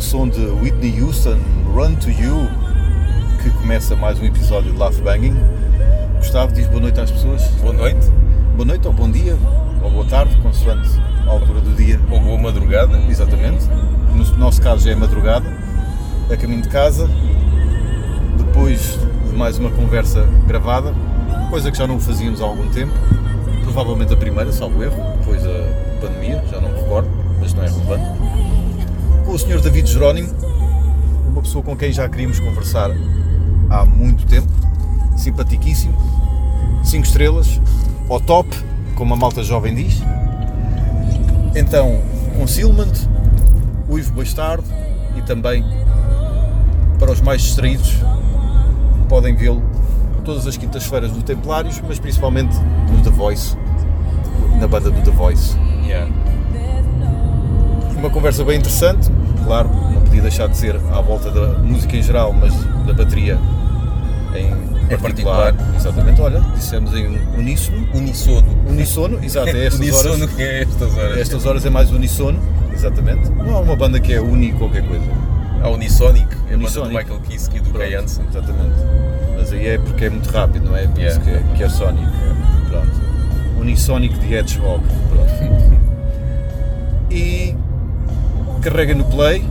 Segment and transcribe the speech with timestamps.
[0.00, 1.36] ao som de Whitney Houston,
[1.74, 2.48] Run to You,
[3.42, 5.36] que começa mais um episódio de Laugh Banging.
[6.16, 7.46] Gustavo diz boa noite às pessoas.
[7.60, 8.10] Boa noite.
[8.56, 9.36] Boa noite ou bom dia,
[9.82, 10.88] ou boa tarde, consoante
[11.26, 12.00] a altura do dia.
[12.10, 12.98] Ou boa madrugada.
[13.10, 13.68] Exatamente.
[14.14, 15.46] No nosso caso já é madrugada,
[16.32, 17.06] a caminho de casa,
[18.38, 20.94] depois de mais uma conversa gravada,
[21.50, 22.94] coisa que já não fazíamos há algum tempo,
[23.64, 27.68] provavelmente a primeira, salvo erro, depois da pandemia, já não me recordo, mas não é
[27.68, 28.19] relevante.
[29.30, 29.60] Com o Sr.
[29.60, 30.28] David Jerónimo,
[31.28, 32.90] uma pessoa com quem já queríamos conversar
[33.70, 34.48] há muito tempo,
[35.16, 35.96] simpaticíssimo,
[36.82, 37.60] 5 estrelas,
[38.08, 38.48] ao top,
[38.96, 40.02] como a malta jovem diz.
[41.54, 42.02] Então,
[42.36, 42.90] Concealment,
[43.88, 44.64] o Ivo Bastardo
[45.16, 45.64] e também
[46.98, 47.98] para os mais distraídos
[49.08, 49.62] podem vê-lo
[50.24, 52.56] todas as quintas-feiras do Templários, mas principalmente
[52.90, 53.56] no The Voice,
[54.58, 55.56] na banda do The Voice.
[55.84, 56.10] Yeah.
[57.96, 59.08] Uma conversa bem interessante,
[59.50, 62.54] claro, não podia deixar de ser à volta da música em geral, mas
[62.86, 63.36] da bateria
[64.32, 65.52] em Em particular.
[65.52, 65.74] particular.
[65.74, 67.06] Exatamente, olha, dissemos em
[67.36, 67.88] uníssono.
[67.92, 68.46] Unissono.
[68.68, 70.34] Unissono, exato, é estas Unissono horas.
[70.36, 71.18] que é estas horas.
[71.18, 72.38] Estas horas é mais unissono,
[72.72, 73.28] exatamente.
[73.30, 75.04] Não há uma banda que é uni qualquer coisa.
[75.64, 76.86] A Unisonic, é a banda do.
[76.88, 78.24] Michael Kiske e do Kai Hansen.
[78.30, 78.76] Exatamente.
[79.36, 80.86] Mas aí é porque é muito rápido, não é?
[80.86, 81.24] Por isso Yeah.
[81.24, 82.06] que é, que é Sonic.
[82.68, 82.90] Pronto.
[83.58, 84.84] Unisonic de Hedgehog.
[85.10, 85.80] Pronto.
[87.10, 87.56] E
[88.60, 89.44] carrega no play.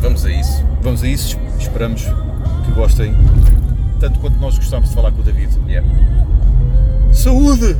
[0.00, 0.64] Vamos a isso.
[0.82, 1.38] Vamos a isso.
[1.58, 2.04] Esperamos
[2.64, 3.14] que gostem
[3.98, 5.50] tanto quanto nós gostámos de falar com o David.
[5.66, 5.86] Yeah.
[7.12, 7.76] Saúde!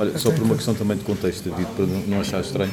[0.00, 2.72] Olha, só por uma questão também de contexto, David, para não achar estranho,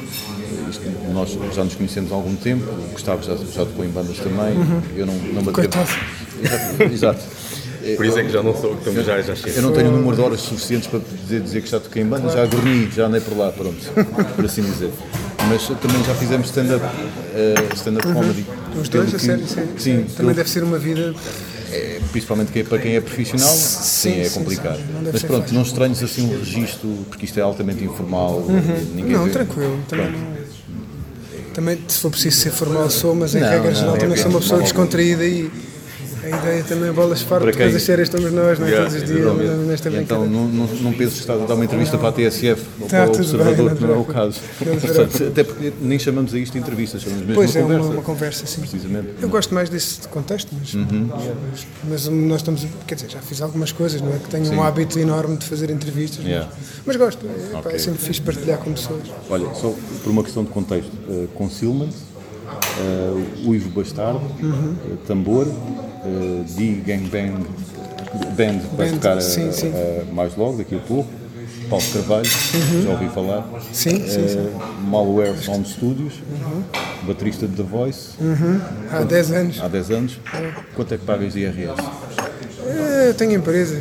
[0.70, 4.16] isto, nós já nos conhecemos há algum tempo, o Gustavo já, já tocou em bandas
[4.16, 4.54] também,
[4.96, 5.52] eu não, não me atrevo.
[5.52, 5.88] Coitado.
[6.42, 6.82] Exato.
[6.84, 7.20] Exato.
[7.96, 9.60] Por isso é que já não sou, estamos já, já Eu chega.
[9.60, 12.30] não tenho um número de horas suficientes para dizer, dizer que já toquei em banda,
[12.30, 13.76] já gorni, já andei por lá, pronto,
[14.34, 14.90] por assim dizer.
[15.50, 16.84] Mas também já fizemos stand-up
[17.34, 18.46] eh, stand-up comedy.
[18.80, 19.54] Os dois, a que- sério, sim.
[19.78, 21.14] Sim, Também pelo- deve ser uma vida.
[21.72, 24.76] É, principalmente que é para quem é profissional, sim, Sim, é complicado.
[24.78, 28.42] sim, Mas pronto, não estranhos assim um registro, porque isto é altamente informal,
[28.94, 29.30] ninguém Não, vê.
[29.30, 29.78] tranquilo.
[29.88, 30.38] Também, não-
[31.54, 34.30] também, se for preciso ser formal, sou, mas em Não, regra geral é também sou
[34.30, 34.62] uma pessoa normal.
[34.62, 35.50] descontraída e
[36.32, 38.70] a ideia também, bolas fora Para de quem- coisas sérias estamos nós, não é?
[38.70, 40.30] Yeah, Todos os dias, nesta então brincadeira.
[40.30, 43.02] não, não, não penses que estás a dar uma entrevista para a TSF ou Tá,
[43.02, 44.40] para o Observador, bem, não que não é o caso.
[44.58, 47.68] Portanto, até porque nem chamamos a isto de entrevista, chamamos mesmo Pois de é, uma
[47.68, 47.94] uma, conversa.
[47.96, 48.60] uma conversa, sim.
[48.60, 49.08] Precisamente.
[49.20, 51.08] Eu gosto mais desse contexto, mas, Uhum.
[51.50, 54.18] mas, mas nós estamos, quer dizer, já fiz algumas coisas, não é?
[54.18, 54.56] Que tenho Sim.
[54.56, 56.50] um hábito enorme de fazer entrevistas, mas- Yeah.
[56.84, 57.72] mas, gosto, é, pá, Ok.
[57.74, 59.02] é sempre fixe partilhar com pessoas.
[59.30, 61.90] Olha, só por uma questão de contexto, uh, Concealment,
[62.80, 64.74] uh, o Ivo Bastardo, Uhum.
[64.92, 67.44] uh, tambor, uh, D Gangbang
[68.36, 69.72] Band, que vai tocar sim, sim.
[70.12, 71.10] mais logo, daqui a pouco,
[71.68, 72.24] Paulo Carvalho,
[72.84, 73.60] já ouvi falar, Uhum.
[73.72, 74.50] Sim, sim, sim.
[74.88, 76.14] Malware Sound Studios,
[77.02, 78.10] baterista de The Voice,
[78.90, 79.60] Há 10 anos.
[79.62, 80.18] há 10 anos.
[80.74, 81.82] Quanto é que pagas de IRS?
[82.66, 83.80] É, Eu tenho empresa,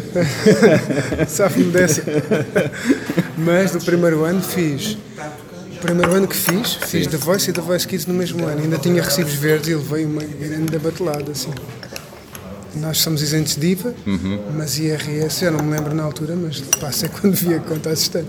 [1.28, 2.04] sabe-me dessa.
[3.38, 4.98] Mas do primeiro ano fiz.
[5.82, 8.62] Primeiro ano que fiz, fiz The Voice e The Voice Kids no mesmo ano.
[8.62, 11.32] Ainda tinha recibos verdes e levei uma grande batelada.
[11.32, 11.52] Assim.
[12.76, 13.94] Nós somos isentos de IVA,
[14.56, 18.28] mas IRS, já não me lembro na altura, mas passa quando vi a conta assistente.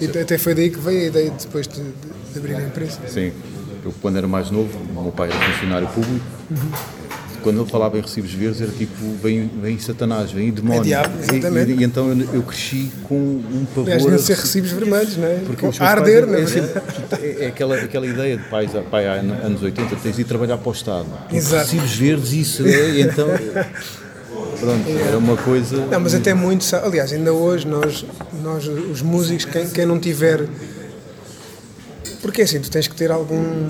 [0.00, 1.92] E até foi daí que veio a ideia depois de, de-
[2.32, 2.98] de abrir a empresa.
[3.08, 3.32] Sim,
[3.84, 6.24] eu quando era mais novo, o meu pai era funcionário público.
[7.46, 8.92] Quando ele falava em recibos verdes era tipo,
[9.22, 10.80] vem, vem Satanás, vem demónio.
[10.80, 11.70] É diabo, E- exatamente.
[11.70, 13.92] E, e então eu, eu cresci com um pavor.
[13.92, 15.34] A não ser rece- recibos vermelhos, não é?
[15.46, 16.46] porque a arder, é, não é?
[16.48, 16.82] sempre-
[17.22, 20.58] é, é aquela, aquela ideia de pais, pai há anos 80, tens de ir trabalhar
[20.58, 21.06] para o Estado.
[21.32, 21.64] Exato.
[21.66, 23.28] Recibos verdes, isso é, e então.
[24.58, 25.76] Pronto, era uma coisa.
[25.86, 26.66] Não, mas até muito.
[26.74, 28.04] Aliás, ainda hoje, nós,
[28.42, 30.48] nós os músicos, quem, quem não tiver.
[32.20, 33.68] Porque assim, tu tens que ter algum.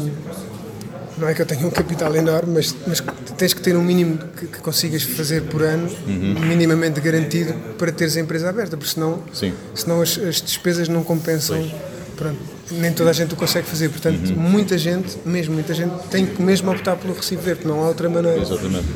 [1.19, 3.03] Não é que eu tenha um capital enorme, mas, mas
[3.39, 8.17] tens que ter um mínimo que, que consigas fazer por ano, minimamente garantido, para teres
[8.17, 9.53] a empresa aberta, porque senão, Sim.
[9.75, 11.71] senão as, as despesas não compensam.
[12.17, 12.39] Pronto,
[12.71, 13.89] nem toda a gente o consegue fazer.
[13.91, 17.83] Portanto, muita gente, mesmo muita gente, tem que mesmo optar pelo recibo verde, porque não
[17.85, 18.41] há outra maneira.
[18.41, 18.87] Exatamente.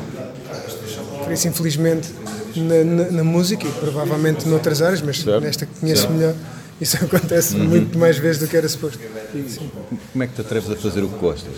[1.23, 2.09] Por isso, infelizmente,
[2.55, 6.13] na, na- na música e provavelmente noutras áreas, mas Certo, nesta que conheço certo.
[6.13, 6.33] melhor,
[6.79, 8.99] isso acontece muito mais vezes do que era suposto.
[9.47, 9.69] Sim.
[10.11, 11.53] Como é que te atreves a fazer o que gostas?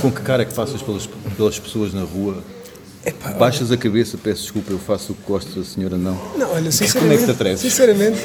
[0.00, 1.06] Com que cara é que passas pelas,
[1.36, 2.42] pelas pessoas na rua
[3.38, 6.14] Baixas a cabeça, peço desculpa, eu faço o que gosto, a senhora não.
[6.38, 8.18] Não, olha, Como é sinceramente, sinceramente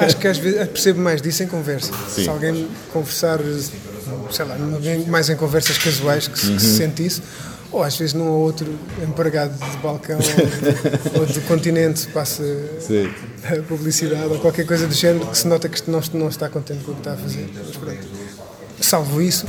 [0.00, 1.92] acho que às vezes percebo mais disso em conversa.
[2.08, 2.24] Sim.
[2.24, 3.38] Se alguém conversar,
[4.32, 4.56] sei lá,
[5.06, 6.76] mais em conversas casuais que se, que se Uhum.
[6.76, 7.22] sente isso,
[7.70, 8.66] ou às vezes num ou outro
[9.06, 12.42] empregado de balcão ou, ou do continente passa
[12.80, 13.08] Sim.
[13.44, 16.82] a publicidade ou qualquer coisa do género que se nota que não, não está contente
[16.84, 17.48] com o que está a fazer.
[17.54, 17.98] Mas pronto.
[18.80, 19.46] Salvo isso,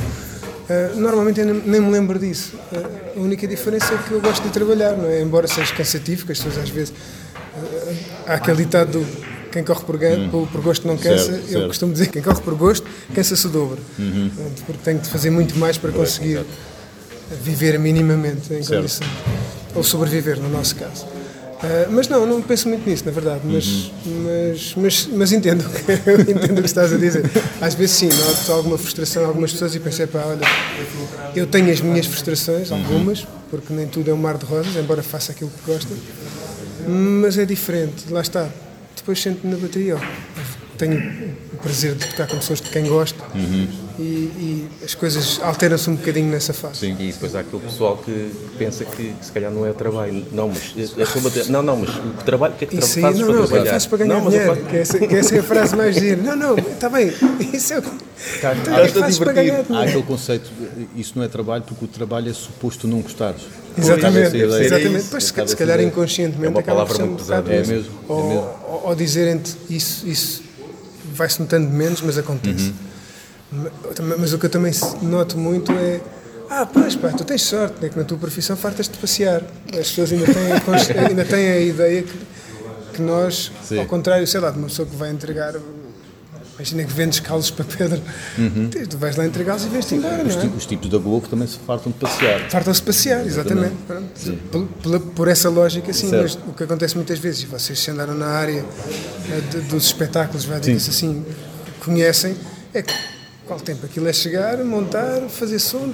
[0.70, 2.54] eh, normalmente eu nem, me lembro disso.
[2.74, 5.22] Eh, a única diferença é que eu gosto de trabalhar, não é?
[5.22, 6.94] Embora seja cansativo, que as pessoas às vezes.
[7.58, 7.94] eh,
[8.28, 9.06] há aquele ditado do
[9.52, 11.14] quem corre por, gan- por- por gosto não cansa.
[11.14, 11.18] Hum.
[11.18, 11.62] Certo, eu certo.
[11.62, 11.68] Uhum.
[11.68, 13.78] costumo dizer que quem corre por gosto cansa-se o dobro.
[13.96, 16.44] Portanto, Porque tenho de fazer muito mais para conseguir
[17.42, 18.82] viver minimamente em Certo.
[18.82, 19.10] condições.
[19.74, 21.06] Ou sobreviver, no nosso caso.
[21.68, 23.42] Ah, mas não, não penso muito nisso, na verdade.
[23.44, 24.24] Mas, Uhum.
[24.52, 25.64] mas, mas, mas entendo,
[26.30, 27.24] entendo o que estás a dizer.
[27.62, 30.42] Às vezes sim, noto alguma frustração em algumas pessoas e pensei, pá, olha,
[31.36, 32.78] eu tenho as minhas frustrações, Uhum.
[32.78, 35.94] algumas, porque nem tudo é um mar de rosas, embora faça aquilo que gosta.
[36.88, 38.48] Mas é diferente, lá está.
[38.96, 40.00] Depois sento na bateria, ó,
[40.76, 40.98] tenho
[41.54, 43.24] o prazer de tocar com pessoas de quem gosto
[43.98, 46.80] e, e as coisas alteram-se um bocadinho nessa fase.
[46.80, 46.96] Sim.
[47.00, 50.26] E depois há aquele pessoal que pensa que se calhar não é trabalho.
[50.32, 51.20] Não, mas é só
[51.52, 53.48] não, não, mas o trabalho, o que é que Isso aí, fazes não, para não,
[53.48, 53.72] trabalhar?
[53.72, 55.96] faço para ganhar não, mas dinheiro, faço- que essa, que essa é a frase mais
[55.96, 56.22] gira.
[56.22, 57.14] Não, não, está bem,
[57.54, 57.90] isso é o que.
[58.38, 58.74] Então, o que é
[59.32, 59.66] Há dinheiro?
[59.82, 60.50] aquele conceito,
[60.96, 63.42] isso não é trabalho porque o trabalho é suposto não gostares.
[63.78, 65.06] Exatamente, exatamente.
[65.12, 67.54] Pois, se, calhar inconscientemente É uma palavra muito pesada.
[67.56, 67.72] isso.
[67.72, 68.50] É mesmo, é Ou, mesmo.
[68.68, 70.44] ou- ou dizerem-te isso, isso
[71.16, 72.74] vai-se notando menos, mas acontece.
[73.52, 73.70] Uhum.
[74.08, 76.02] Ma- Mas o que eu também noto muito é.
[76.50, 79.42] Ah, pois pá, tu tens sorte, é que na tua profissão fartas de passear.
[79.70, 82.14] As pessoas ainda têm a, ainda têm a ideia que,
[82.94, 83.80] que nós, Sim.
[83.80, 85.54] ao contrário, sei lá, de uma pessoa que vai entregar.
[86.56, 88.02] Imagina que vendes calos para pedra,
[88.90, 90.46] tu vais lá entregá-los e vens-te embora, Os, não é?
[90.48, 92.50] os tipos da Globo também se fartam de passear.
[92.50, 93.76] Fartam-se passear, exatamente.
[93.86, 94.38] Pronto.
[94.52, 96.22] Por, pela- por essa lógica, sim, Certo.
[96.24, 98.64] mas o que acontece muitas vezes, e vocês se andaram na área
[99.30, 101.26] eh, de- dos espetáculos, vai dizer assim,
[101.84, 102.38] conhecem,
[102.74, 102.94] é que
[103.46, 105.94] qual tempo aquilo é chegar, montar, fazer som,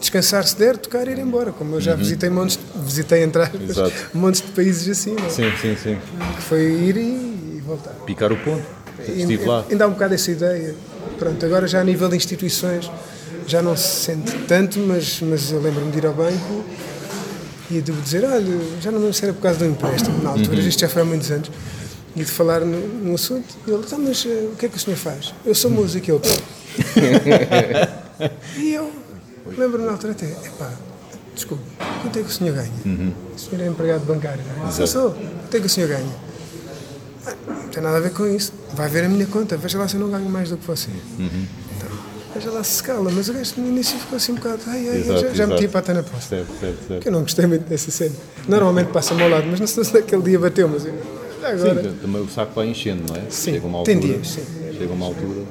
[0.00, 1.52] descansar se der, tocar e ir embora.
[1.52, 3.30] Como eu já visitei montes, visitei Uhum.
[3.68, 3.92] Exato.
[4.14, 5.28] montes de países assim, não é?
[5.28, 5.98] Sim, sim, sim.
[6.36, 7.00] que foi ir e,
[7.58, 7.92] e voltar.
[8.06, 8.79] Picar o ponto.
[9.08, 9.64] Estive lá.
[9.70, 10.74] Ainda há um bocado essa ideia.
[11.18, 12.90] Pronto, agora já a nível de instituições
[13.46, 16.64] já não se sente tanto, mas, mas eu lembro-me de ir ao banco
[17.70, 20.30] e de dizer, olha, já não me lembro se era por causa do empréstimo, na
[20.30, 21.50] altura, isto já foi há muitos anos,
[22.16, 24.76] e de falar no, no assunto, e ele, então, mas eh, o que é que
[24.76, 25.32] o senhor faz?
[25.44, 26.20] Eu sou músico, ele,
[28.58, 28.90] e eu
[29.56, 30.72] lembro-me na altura até, epá,
[31.34, 31.62] desculpe,
[32.02, 32.70] quanto é que o senhor ganha?
[33.34, 34.72] O senhor é empregado bancário, não é?
[34.72, 36.29] Sou, sou, quanto é que o senhor ganha?
[37.26, 38.52] "Ah, Não tem nada a ver com isso.
[38.74, 40.88] Vai ver a minha conta, veja lá se eu não ganho mais do que você.
[41.18, 41.88] Então,
[42.34, 43.10] veja lá se se cala.
[43.10, 44.60] Mas o gajo no início ficou assim um bocado.
[44.66, 46.36] Ai, ai, Exato, já, já meti a pata na posta.
[46.36, 46.86] Certo, certo, certo.
[46.88, 48.14] Porque eu não gostei muito dessa cena.
[48.48, 50.94] Normalmente passa-me ao lado, mas não sei se naquele dia bateu, mas eu,
[51.42, 51.82] agora.
[51.82, 53.22] Sim, também o saco vai enchendo, não é?
[53.30, 54.14] Sim, Chega uma tem altura.
[54.14, 54.42] dias, sim.
[54.78, 55.42] Chega uma altura.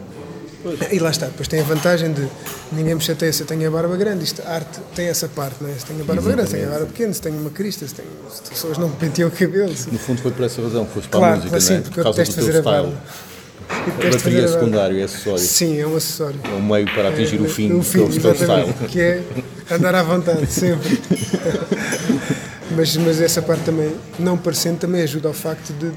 [0.92, 2.28] E lá está, depois tem a vantagem de
[2.72, 4.24] ninguém me chateia se eu tenho a barba grande.
[4.26, 5.74] Isto, a arte tem essa parte, não é?
[5.74, 7.96] Se tenho a barba grande, se tenho a barba pequena, se tenho uma crista, se,
[7.96, 9.74] tenho, se as pessoas não me penteiam o cabelo.
[9.76, 11.82] se- No fundo foi por essa razão foste para a Claro, música, assim, não é?
[11.82, 12.94] porque Por eu causa do detesto teu fazer a barba.
[13.70, 15.40] A bateria é a secundário, é acessório.
[15.40, 16.40] Sim, é um acessório.
[16.44, 18.90] É um meio para atingir o fim, o que é o exatamente, style.
[18.90, 19.24] que é
[19.72, 21.00] andar à vontade, sempre.
[22.76, 25.92] mas, mas essa parte também, não parecendo, também ajuda ao facto de.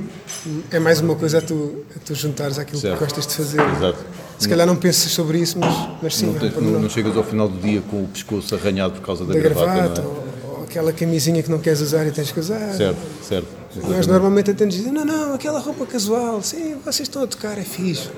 [0.71, 2.95] É mais uma coisa a tu, a tu juntares àquilo Certo.
[2.99, 3.61] que gostas de fazer.
[3.77, 3.99] Exato.
[4.43, 7.17] Se calhar não pensas sobre isso, mas, mas sim, Não, é tens- não- não chegas
[7.17, 10.11] ao final do dia com o pescoço arranhado por causa da, da gravata, gravata, não
[10.11, 12.57] ou, ou aquela camisinha que não queres usar e tens que usar.
[12.61, 12.73] é?
[12.73, 13.49] Certo, certo.
[13.89, 17.57] Nós normalmente até nos dizem, não, não, aquela roupa casual, sim, vocês estão a tocar,
[17.59, 18.11] é fixe.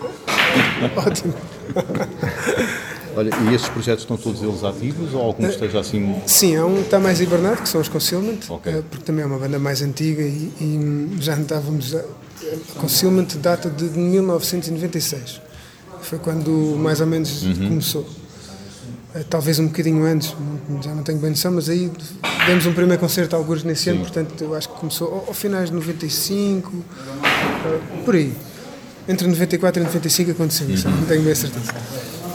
[0.97, 1.33] Ótimo.
[3.17, 6.17] Olha, e estes projetos estão todos eles ativos ou algum esteja assim?
[6.27, 8.73] Sim, há um que está mais hibernado, que são os Concealment, Ok.
[8.73, 11.95] eh, porque também é uma banda mais antiga e, e já estávamos.
[11.95, 15.41] A, a Concealment data de 1996.
[16.05, 17.69] Foi quando mais ou menos Uhum.
[17.69, 18.07] começou.
[19.15, 20.35] Eh, Talvez um bocadinho antes,
[20.83, 21.91] já não tenho bem noção, mas aí
[22.47, 25.35] demos um primeiro concerto a alguns nesse ano, portanto eu acho que começou ao, ao
[25.35, 26.73] finais de 95,
[27.25, 28.33] eh, por aí.
[29.09, 31.73] Entre 94 e 95 aconteceu isso, não tenho bem a certeza.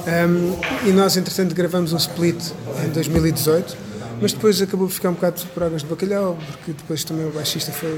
[0.07, 2.37] Um, e nós, entretanto, gravamos um split
[2.85, 3.75] em 2018,
[4.21, 7.31] mas depois acabou por ficar um bocado por águas de bacalhau, porque depois também o
[7.31, 7.89] baixista foi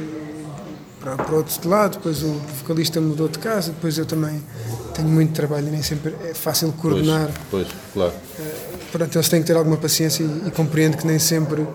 [1.01, 4.41] para, para outro lado, depois o vocalista mudou de casa, depois eu também
[4.93, 7.29] tenho muito trabalho e nem sempre é fácil Pois, coordenar.
[7.49, 8.13] pois, claro.
[8.91, 11.65] Portanto, eles têm que ter alguma paciência e, e compreendo que nem sempre,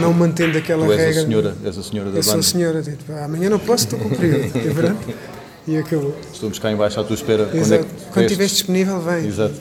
[0.00, 1.22] não mantendo aquela Tu és regra.
[1.22, 2.46] a senhora, és a senhora da eu sou a banda.
[2.46, 4.98] senhora, tipo, "Ah, amanhã não posso, estou com período, é verdade?
[5.66, 6.14] E acabou.
[6.32, 7.44] Estamos cá em baixo à tua espera.
[7.46, 7.86] Quando é Exato.
[8.12, 9.26] Quando estiveres disponível, vem.
[9.26, 9.54] Exato.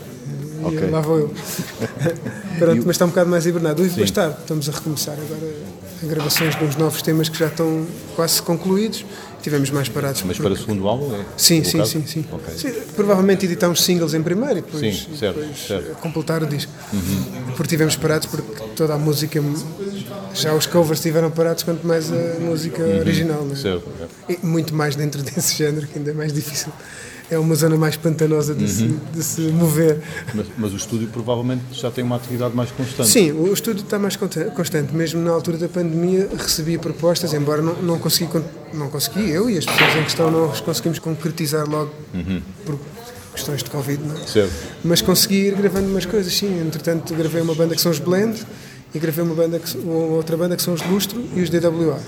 [0.61, 0.89] e Ok.
[0.89, 1.33] lá vou eu.
[2.59, 3.83] Pronto, mas está um bocado mais hibernado.
[3.85, 5.51] Ivo Bastardo, estamos a recomeçar agora
[6.03, 7.85] gravações de uns novos temas que já estão
[8.15, 9.05] quase concluídos.
[9.41, 10.23] Tivemos mais parados.
[10.25, 11.23] Mas porque- para o segundo álbum é?
[11.37, 12.25] Sim, sim, sim, sim.
[12.31, 12.53] Ok.
[12.57, 15.95] Sim, Provavelmente editar uns singles em primeiro e depois, Sim, e certo, depois, certo.
[16.01, 16.71] completar o disco.
[17.55, 19.41] Porque tivemos parados porque toda a música,
[20.33, 23.43] já os covers estiveram parados, quanto mais a música original.
[23.45, 23.55] Né?
[23.55, 23.87] Certo.
[24.27, 24.33] é.
[24.33, 26.71] E muito mais dentro desse género, que ainda é mais difícil.
[27.29, 29.99] É uma zona mais pantanosa de, se, de se mover.
[30.33, 33.09] Mas, mas o estúdio provavelmente já tem uma atividade mais constante.
[33.09, 34.95] Sim, o estúdio está mais constante.
[34.95, 38.43] Mesmo na altura da pandemia recebi propostas, embora não, não consegui, con-
[38.73, 41.91] não consegui, eu e as pessoas em questão não as conseguimos concretizar logo
[42.65, 42.79] por
[43.33, 44.25] questões de Covid, não é?
[44.25, 44.53] Certo.
[44.85, 46.61] Mas consegui ir gravando umas coisas, sim.
[46.61, 48.41] Entretanto, gravei uma banda que são os Blend
[48.95, 51.99] e gravei uma, banda que, uma outra banda que são os Lustro e os DWA.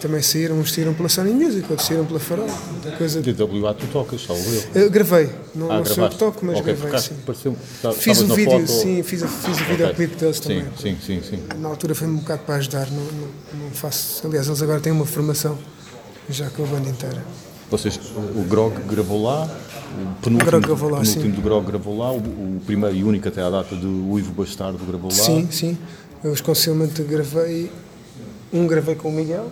[0.00, 2.46] Também saíram, uns saíram pela Sony Music, outros saíram pela Farol.
[2.70, 3.20] Muita coisa.
[3.20, 4.42] DWA tu tocas, salvo
[4.74, 4.82] eu.
[4.82, 7.14] Eu gravei, não, Ah, não sou eu que toco, mas Ok, gravei, sim.
[7.26, 9.66] pareceu- tá- Fiz o vídeo, foto- sim, fiz, fiz o Ok.
[9.66, 10.64] videoclipe deles Sim, também.
[10.80, 11.42] sim, sim, sim.
[11.58, 14.24] Na altura foi-me um bocado para ajudar, não, não, não faço.
[14.24, 15.58] Aliás, eles agora têm uma formação
[16.30, 17.24] já com a banda inteira.
[17.68, 17.98] Vocês,
[18.36, 21.30] o Grog gravou lá, o penúltimo, Grog gravou lá, penúltimo sim.
[21.32, 24.78] do Grog gravou lá, o, o primeiro e único até à data do Ivo Bastardo
[24.86, 25.16] gravou lá.
[25.16, 25.76] Sim, sim.
[26.22, 27.70] Eu os Concealment gravei.
[28.52, 29.50] Um gravei com o Miguel.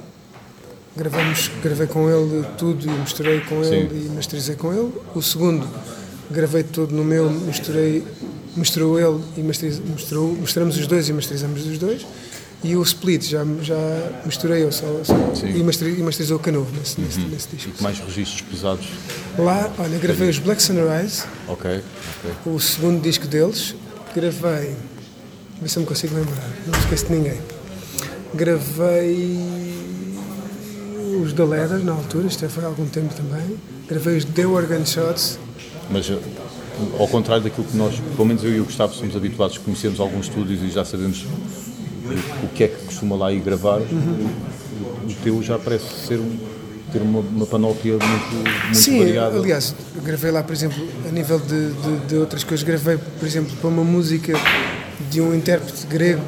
[0.96, 4.06] Gravamos, gravei com ele tudo e misturei com ele Sim.
[4.06, 4.92] e masterizei com ele.
[5.14, 5.66] O segundo
[6.30, 8.02] gravei tudo no meu, misturei,
[8.56, 12.06] misturou ele e masteriz, misturou, misturamos os dois e masterizamos os dois.
[12.64, 13.76] E o split já, já
[14.24, 15.14] misturei eu só, só
[15.46, 17.70] e, masteri- e masterizou o Canovo nesse, nesse, nesse disco.
[17.72, 18.86] Que mais registros pesados.
[19.38, 21.70] Lá, olha, gravei os Black Sunrise, Ok,
[22.24, 22.52] ok.
[22.54, 23.74] o segundo disco deles.
[24.14, 24.74] Gravei.
[25.60, 27.38] Vê se eu me consigo lembrar, não esqueço de ninguém.
[28.34, 29.65] Gravei
[31.22, 33.56] os da Leather na altura, isto já foi há algum tempo também.
[33.88, 35.38] Gravei os The Organ Shots.
[35.90, 36.18] Mas eh,
[36.98, 40.26] ao contrário daquilo que nós, pelo menos eu e o Gustavo, somos habituados, conhecemos alguns
[40.26, 44.28] estúdios e já sabemos o, o que é que costuma lá ir gravar, Uhum.
[45.06, 46.36] o, o teu já parece ser um,
[46.92, 49.38] ter uma, uma panóplia muito, muito Sim, variada.
[49.38, 50.76] aliás, gravei lá, por exemplo,
[51.08, 54.32] a nível de, de, de outras coisas, gravei, por exemplo, para uma música
[55.10, 56.22] de um intérprete grego,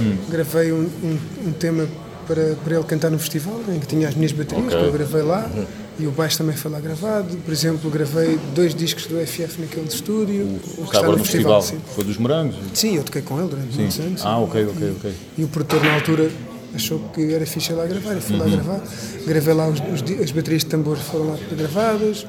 [0.00, 0.16] Hum.
[0.28, 1.86] gravei um, um, um tema
[2.26, 4.76] para, para ele cantar no festival, em que tinha as minhas baterias, Ok.
[4.76, 4.82] Uhum.
[4.82, 5.50] que eu gravei lá,
[5.98, 7.36] e o baixo também foi lá gravado.
[7.44, 11.62] Por exemplo, gravei dois discos do FF naquele estúdio, o, que Está agora no festival,
[11.62, 11.78] sim.
[11.94, 12.56] foi dos morangos.
[12.74, 14.22] Sim, eu toquei com ele durante muitos anos.
[14.24, 15.12] Ah, ok, ok, ok.
[15.38, 16.30] E o produtor na altura
[16.74, 18.42] achou que era fixe lá gravar e fui Uhum.
[18.42, 18.80] lá gravar.
[19.26, 22.26] Gravei lá os, os as baterias de tambor foram lá gravadas.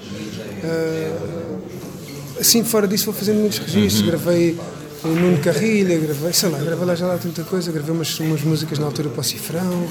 [0.63, 4.01] Ah, assim, fora disso, vou fazendo muitos registros.
[4.01, 4.07] Uhum.
[4.07, 4.57] Gravei
[5.05, 7.71] o Nuno Carrilha, gravei, sei lá, gravei lá já lá tanta coisa.
[7.71, 9.87] Gravei umas, umas músicas na altura para o Cifrão.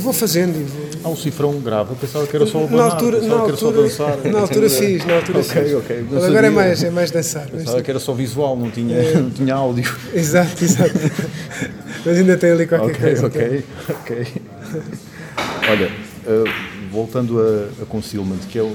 [0.00, 0.82] Vou fazendo e vou.
[1.04, 3.56] Ah, o cifrão grava, pensava que era só o Na altura, pensava na que era
[3.56, 4.18] só altura, dançar.
[4.32, 5.74] na altura fiz, na altura Ok, fiz.
[5.74, 7.46] ok, Mas agora é mais, é mais dançar.
[7.52, 9.94] mas Pensava que era só visual, não tinha, não tinha áudio.
[10.12, 10.92] Exato, exato.
[12.04, 13.26] Mas ainda tem ali qualquer Ok, coisa.
[13.26, 14.26] ok, ok.
[15.70, 15.90] Olha,
[16.26, 16.44] eh,
[16.90, 18.74] voltando a, a Concealment, que é, o-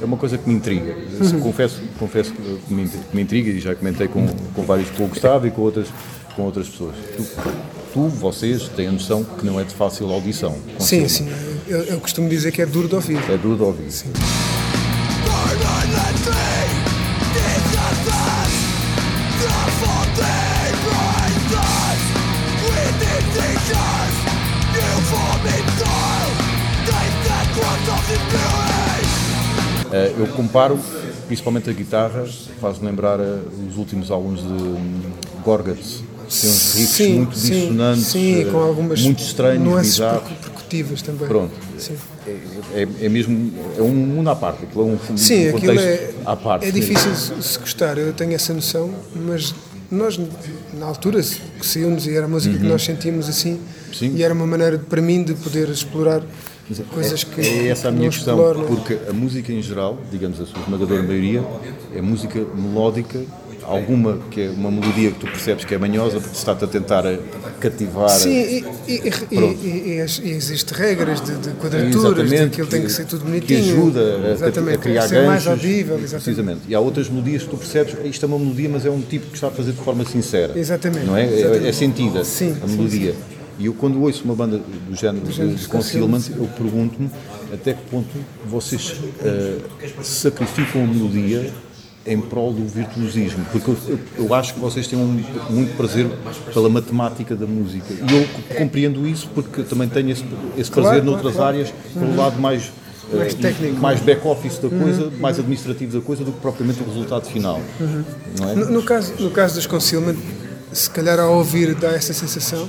[0.00, 0.94] é uma coisa que me intriga.
[1.20, 1.40] Uhum.
[1.40, 5.08] Confesso, confesso que me, que me intriga e já comentei com, com vários, com o
[5.08, 5.88] Gustavo e com outras,
[6.34, 6.94] com outras pessoas.
[7.16, 7.22] Tu,
[7.92, 10.56] tu, vocês, têm a noção que não é de fácil audição.
[10.78, 11.28] Sim, sim.
[11.66, 13.18] Eu, eu costumo dizer que é duro de ouvir.
[13.30, 13.88] É duro de ouvir.
[16.28, 16.55] Eh,
[30.18, 30.78] eu comparo,
[31.26, 32.24] principalmente a guitarra,
[32.60, 33.38] faz-me lembrar eh,
[33.68, 35.00] os últimos álbuns de hum,
[35.44, 36.02] Gorguts.
[36.40, 41.00] Tem uns riffs Sim, muito sim, dissonantes, sim, eh, com algumas muito estranhos, nuances percutivas
[41.02, 41.28] também.
[41.28, 41.52] Pronto.
[41.78, 41.94] Sim,
[42.26, 45.60] É, é- é mesmo é um mundo à parte, aquilo é um, um Sim aquilo
[45.60, 46.66] contexto é, à parte.
[46.66, 49.54] é difícil se se gostar, eu tenho essa noção, mas
[49.88, 50.18] nós,
[50.74, 53.94] na altura, que saímos e era a música que nós sentíamos assim, Uhum.
[53.94, 54.12] Sim.
[54.16, 56.20] e era uma maneira, para mim, de poder explorar
[56.92, 58.64] coisas que É essa a minha questão, exploram.
[58.66, 61.44] porque a música em geral, digamos a sua esmagadora maioria,
[61.94, 63.20] é música melódica,
[63.62, 67.02] alguma que é uma melodia que tu percebes que é manhosa, porque está-te a tentar
[67.58, 68.08] cativar.
[68.10, 72.92] Sim, e, e, e, e, existem regras de, de quadraturas, de Exatamente, aquilo tem que
[72.92, 73.60] ser tudo que bonitinho.
[73.60, 76.22] ajuda a- exatamente, a, criar tem que ser mais ganchos, audível, exatamente.
[76.24, 76.60] Precisamente.
[76.68, 79.26] E há outras melodias que tu percebes, isto é uma melodia, mas é um tipo
[79.26, 80.56] que está a fazer de forma sincera.
[80.56, 81.24] Exatamente, Não é?
[81.24, 81.76] É- É, exatamente.
[81.76, 83.14] sentida Sim, a sim, melodia.
[83.58, 87.10] E eu, quando ouço uma banda do género de Concealment, eu pergunto-me
[87.52, 88.08] até que ponto
[88.46, 89.58] vocês eh,
[90.02, 91.50] sacrificam a melodia
[92.06, 93.44] em prol do virtuosismo.
[93.50, 96.06] Porque eu, eu- eu acho que vocês têm um, muito prazer
[96.52, 97.86] pela matemática da música.
[97.92, 100.24] E eu compreendo isso porque também tenho esse,
[100.56, 101.56] esse prazer claro, noutras claro.
[101.56, 102.70] áreas, pelo lado mais
[103.12, 103.80] Mais eh, técnico.
[103.80, 107.60] mais back-office da coisa, mais administrativo da coisa do que propriamente o resultado final.
[108.38, 108.54] Não é?
[108.54, 110.16] No, no caso, no caso dos Concealment,
[110.72, 112.68] se calhar ao ouvir dá essa sensação,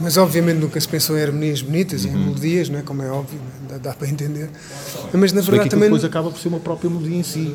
[0.00, 2.82] mas obviamente nunca se pensou em harmonias bonitas, em melodias, não é?
[2.82, 3.38] como é óbvio,
[3.68, 3.72] é?
[3.72, 4.48] dá, dá para entender.
[5.12, 7.54] Mas na verdade também depois acaba por ser uma própria melodia em si.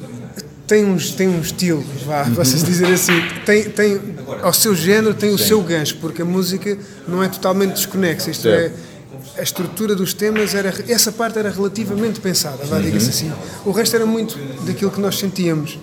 [0.68, 3.14] tem, uns, tem um estilo, vá, vocês dizer assim,
[3.46, 4.00] tem, tem,
[4.42, 8.44] ao seu género tem o seu gancho, porque a música não é totalmente desconexa, isto
[8.44, 8.74] Certo.
[8.92, 8.96] é.
[9.38, 13.32] A estrutura dos temas era essa parte era relativamente pensada, vá, diga-se assim.
[13.66, 15.78] O resto era muito daquilo que nós sentíamos.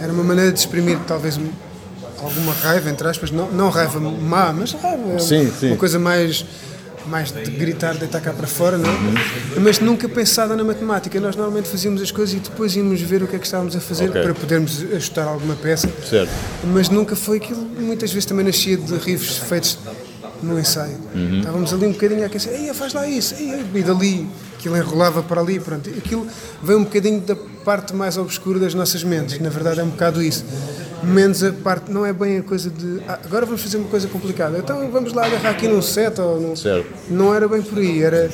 [0.00, 1.38] Era uma maneira de exprimir talvez
[2.22, 5.68] alguma raiva, entre aspas, não, não raiva má, mas raiva, Sim, sim.
[5.68, 6.44] uma coisa mais
[7.06, 8.90] mais de gritar, deitar cá para fora, não?
[8.90, 9.58] é?
[9.60, 11.18] Mas nunca pensada na matemática.
[11.18, 13.80] Nós normalmente fazíamos as coisas e depois íamos ver o que é que estávamos a
[13.80, 14.22] fazer Ok.
[14.22, 15.88] para podermos ajustar alguma peça.
[16.06, 16.30] Certo.
[16.64, 17.62] Mas nunca foi aquilo.
[17.62, 19.78] Muitas vezes também nascia de riffs feitos
[20.42, 20.98] no ensaio.
[21.14, 21.38] Uhum.
[21.38, 24.26] Estávamos ali um bocadinho a aquecer, Ei, faz lá isso, Ei, e dali,
[24.58, 25.88] aquilo enrolava para ali, pronto.
[25.88, 26.26] Aquilo
[26.62, 27.34] veio um bocadinho da
[27.64, 30.44] parte mais obscura das nossas mentes, na verdade é um bocado isso.
[31.02, 34.08] Menos a parte, não é bem a coisa de "Ah, agora vamos fazer uma coisa
[34.08, 36.56] complicada, então vamos lá agarrar aqui num set ou num.
[36.56, 36.86] Certo.
[37.08, 38.28] Não era bem por aí, era.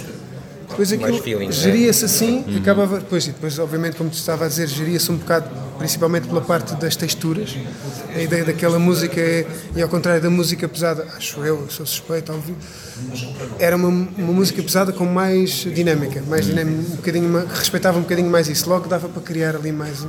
[0.66, 1.52] Depois aquilo né?
[1.52, 2.56] geria-se assim, Uhum.
[2.56, 2.98] acabava.
[2.98, 6.74] Depois, e depois, obviamente, como te estava a dizer, geria-se um bocado, principalmente pela parte
[6.76, 7.54] das texturas.
[8.16, 12.32] A ideia daquela música é, e ao contrário da música pesada, acho eu, sou suspeito,
[12.32, 12.56] óbvio,
[13.58, 18.30] era uma, uma música pesada com mais dinâmica, mais dinâmica, um bocadinho, respeitava um bocadinho
[18.30, 18.68] mais isso.
[18.68, 20.08] Logo dava para criar ali mais um,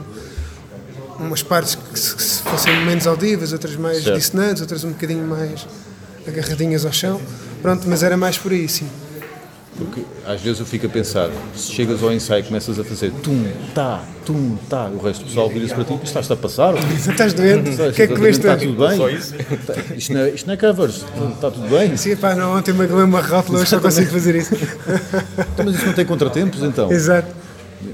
[1.20, 4.18] umas partes que se, que se fossem menos audíveis, outras mais Certo.
[4.18, 5.66] dissonantes, outras um bocadinho mais
[6.28, 7.20] agarradinhas ao chão.
[7.62, 8.88] Pronto, mas era mais por aí, sim.
[9.78, 13.12] Porque às vezes eu fico a pensar, se chegas ao ensaio e começas a fazer
[13.12, 16.74] tum, tá, tum, tá, o resto do pessoal vira-se para ti, estás-te a passar?
[16.76, 17.70] ou Estás doente?
[17.82, 19.98] O que é que comeste Está tudo bem?
[19.98, 21.04] Isto não, é, isto não é covers,
[21.34, 21.98] está tudo bem?
[21.98, 24.56] Sim, pá, não, ontem me uma rótula, hoje só consigo fazer isso.
[24.56, 26.90] Então, mas isso não tem contratempos então?
[26.90, 27.28] Exato.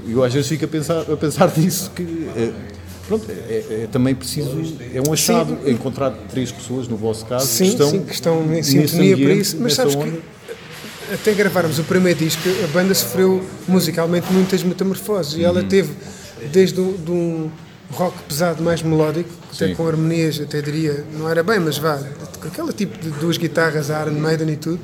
[0.06, 2.50] Eu às vezes fico a pensar, a pensar nisso que é,
[3.18, 4.50] pronto, é, é- é também preciso,
[4.94, 8.54] é um achado encontrar três pessoas, no vosso caso, Sim, que estão, sim, que estão
[8.54, 9.56] em sintonia para isso.
[9.60, 10.06] Mas sabes onda.
[10.10, 10.20] que
[11.14, 15.44] até gravarmos o primeiro disco, a banda sofreu musicalmente muitas metamorfoses e Uhum.
[15.46, 15.90] ela teve
[16.52, 17.50] desde o, de um
[17.90, 19.74] rock pesado mais melódico, até Sim.
[19.74, 21.98] com harmonias, até diria, não era bem, mas vá,
[22.40, 24.80] com aquele tipo de duas guitarras, a Iron Maiden e tudo,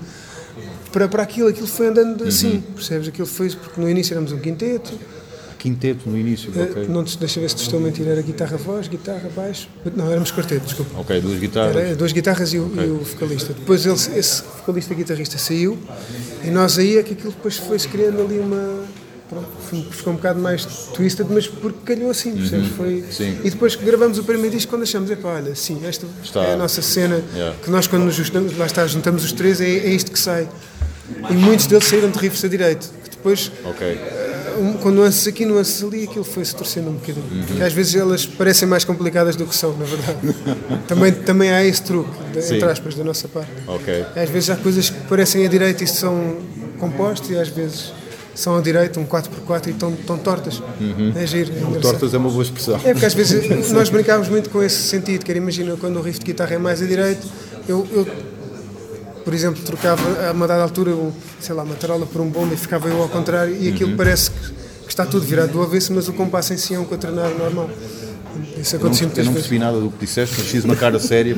[0.93, 2.29] para, para aquilo, aquilo foi andando Uhum.
[2.29, 3.09] assim, percebes?
[3.09, 4.93] Aquilo foi, porque no início éramos um quinteto,
[5.59, 6.87] Quinteto no início, eh, ok.
[6.89, 10.65] não deixa ver se te estou a mentir, era guitarra-voz, guitarra, baixo, não, éramos quarteto,
[10.65, 11.01] desculpa.
[11.01, 11.77] Ok, duas guitarras.
[11.77, 13.53] Era duas guitarras e o, e o vocalista.
[13.53, 15.77] Depois ele, esse vocalista guitarrista saiu
[16.45, 18.85] e nós aí é que aquilo depois foi-se criando ali uma.
[19.29, 19.47] Pronto,
[19.91, 22.69] ficou um bocado mais twisted, mas porque calhou assim, percebes?
[22.69, 23.13] Foi, Uhum.
[23.13, 23.39] Sim.
[23.45, 26.45] E depois que gravamos o primeiro disco, quando achamos, epá, olha, sim, esta Está.
[26.45, 27.55] é a nossa cena, Yeah.
[27.63, 30.49] que nós quando nos juntamos, lá está, juntamos os três, é, é isto que sai.
[31.29, 33.99] E muitos deles saíram de riffs a direito, que depois Ok.
[34.59, 37.25] Um- com nuances aqui, nuances ali, aquilo foi-se torcendo um bocadinho.
[37.31, 37.65] Uhum.
[37.67, 40.19] Às vezes elas parecem mais complicadas do que são, na verdade.
[40.87, 43.51] também, também há esse truque, de, entre aspas, da nossa parte.
[43.67, 44.05] Ok.
[44.17, 46.37] Às vezes há coisas que parecem a direita e são
[46.79, 47.93] compostas, e às vezes
[48.35, 50.63] são a direita, um 4x4 e estão, estão tortas.
[51.17, 51.53] É giro.
[51.77, 51.81] É.
[51.81, 52.77] Tortas é uma boa expressão.
[52.85, 56.03] É porque às vezes nós brincávamos muito com esse sentido, que era, imagina, quando o
[56.03, 57.27] riff de guitarra é mais a direito,
[57.69, 58.07] eu, eu,
[59.29, 62.55] por exemplo, trocava a uma dada altura, um, sei lá, uma tarola por um bombo
[62.55, 65.93] e ficava eu ao contrário e aquilo parece que, que está tudo virado do avesso,
[65.93, 67.69] mas o compasso em si é um quaternário normal.
[68.59, 69.47] Isso Eu não, acontecia eu muitas não vezes.
[69.49, 71.37] percebi nada do que disseste, mas fiz uma cara séria.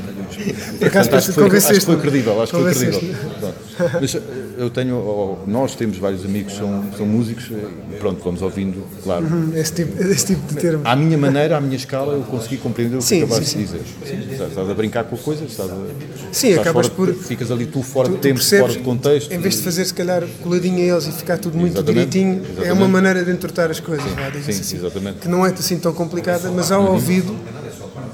[0.79, 3.55] Por acaso Acho que foi, acho que foi credível, acho que foi credível.
[4.01, 4.21] Mas eh,
[4.61, 9.25] eu tenho, nós temos vários amigos que são, são músicos, eh, pronto, vamos ouvindo, claro.
[9.25, 10.83] Hum, Esse tipo, esse tipo de termo.
[10.85, 13.65] À minha maneira, à minha escala, eu consegui compreender o que Sim, acabaste sim, de
[13.65, 13.81] dizer.
[14.07, 15.75] Sim, estás, estás a brincar com a coisa, estás a,
[16.31, 18.85] Sim, estás acabas fora por- Ficas ali tu fora Tu- de tempo, percebes, fora de
[18.85, 19.33] contexto.
[19.33, 22.43] Em vez de fazer, se calhar, coladinho a eles e ficar tudo muito Exatamente, direitinho,
[22.45, 22.73] é exatamente.
[22.73, 24.05] uma maneira de entortar as coisas.
[24.13, 24.77] vá, diga-se sim, assim.
[24.77, 25.19] exatamente.
[25.21, 27.35] Que não é assim tão complicada, mas ao ouvido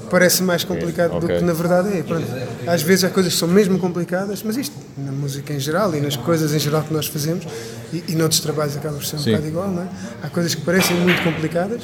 [0.09, 1.37] parece mais complicado do ok.
[1.37, 2.03] que na verdade é.
[2.03, 2.25] Pronto.
[2.65, 6.01] Às vezes há coisas que são mesmo complicadas, mas isto, na música em geral e
[6.01, 7.45] nas coisas em geral que nós fazemos,
[7.93, 9.31] e, e noutros trabalhos acaba por ser um Sim.
[9.31, 9.87] bocado igual, não é?
[10.23, 11.81] Há coisas que parecem muito complicadas,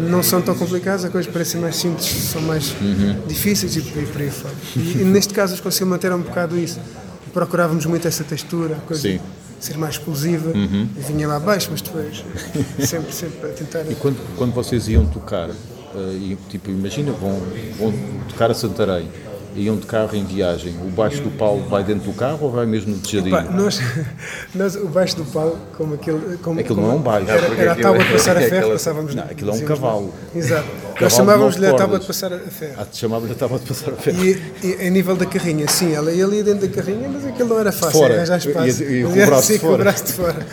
[0.00, 3.16] não são tão complicadas, há coisas que parecem mais simples, são mais Uhum.
[3.26, 4.54] difíceis e por aí, por aí fora.
[4.76, 6.80] E, e neste caso, os conseguimos manter um bocado isso.
[7.32, 9.14] Procurávamos muito essa textura, a coisa Sim.
[9.16, 9.20] Uhum.
[9.60, 12.24] ser mais explosiva, e vinha lá abaixo, mas depois
[12.80, 13.80] sempre, sempre a tentar.
[13.90, 15.50] E quando, quando vocês iam tocar,
[16.00, 17.40] e, tipo, imagina, vão,
[17.78, 17.92] vão
[18.28, 19.08] tocar a Santarém,
[19.56, 22.66] iam de carro em viagem, o baixo do Paulo vai dentro do carro ou vai
[22.66, 23.52] mesmo de Pá, jadinho?
[23.52, 23.80] nós,
[24.54, 26.36] nós, o baixo do pau, como aquele.
[26.38, 27.30] Como, Aquilo como não é um baixo.
[27.30, 29.14] Era, era a tábua de passar a é ferro, passávamos.
[29.14, 30.14] Não, aquilo é um cavalo.
[30.34, 30.64] Exato.
[30.64, 32.74] Cavalo Nós chamávamos-lhe a tábua de passar a ferro.
[32.78, 34.24] Ah, te chamava-lhe a tábua de passar a ferro.
[34.24, 37.48] E, e a nível da carrinha, sim, ela ia ali dentro da carrinha, mas aquilo
[37.48, 38.14] não era fácil, Fora.
[38.14, 38.82] arranjar espaço.
[38.82, 39.78] E- e o braço de fora.
[39.78, 40.46] braço de fora.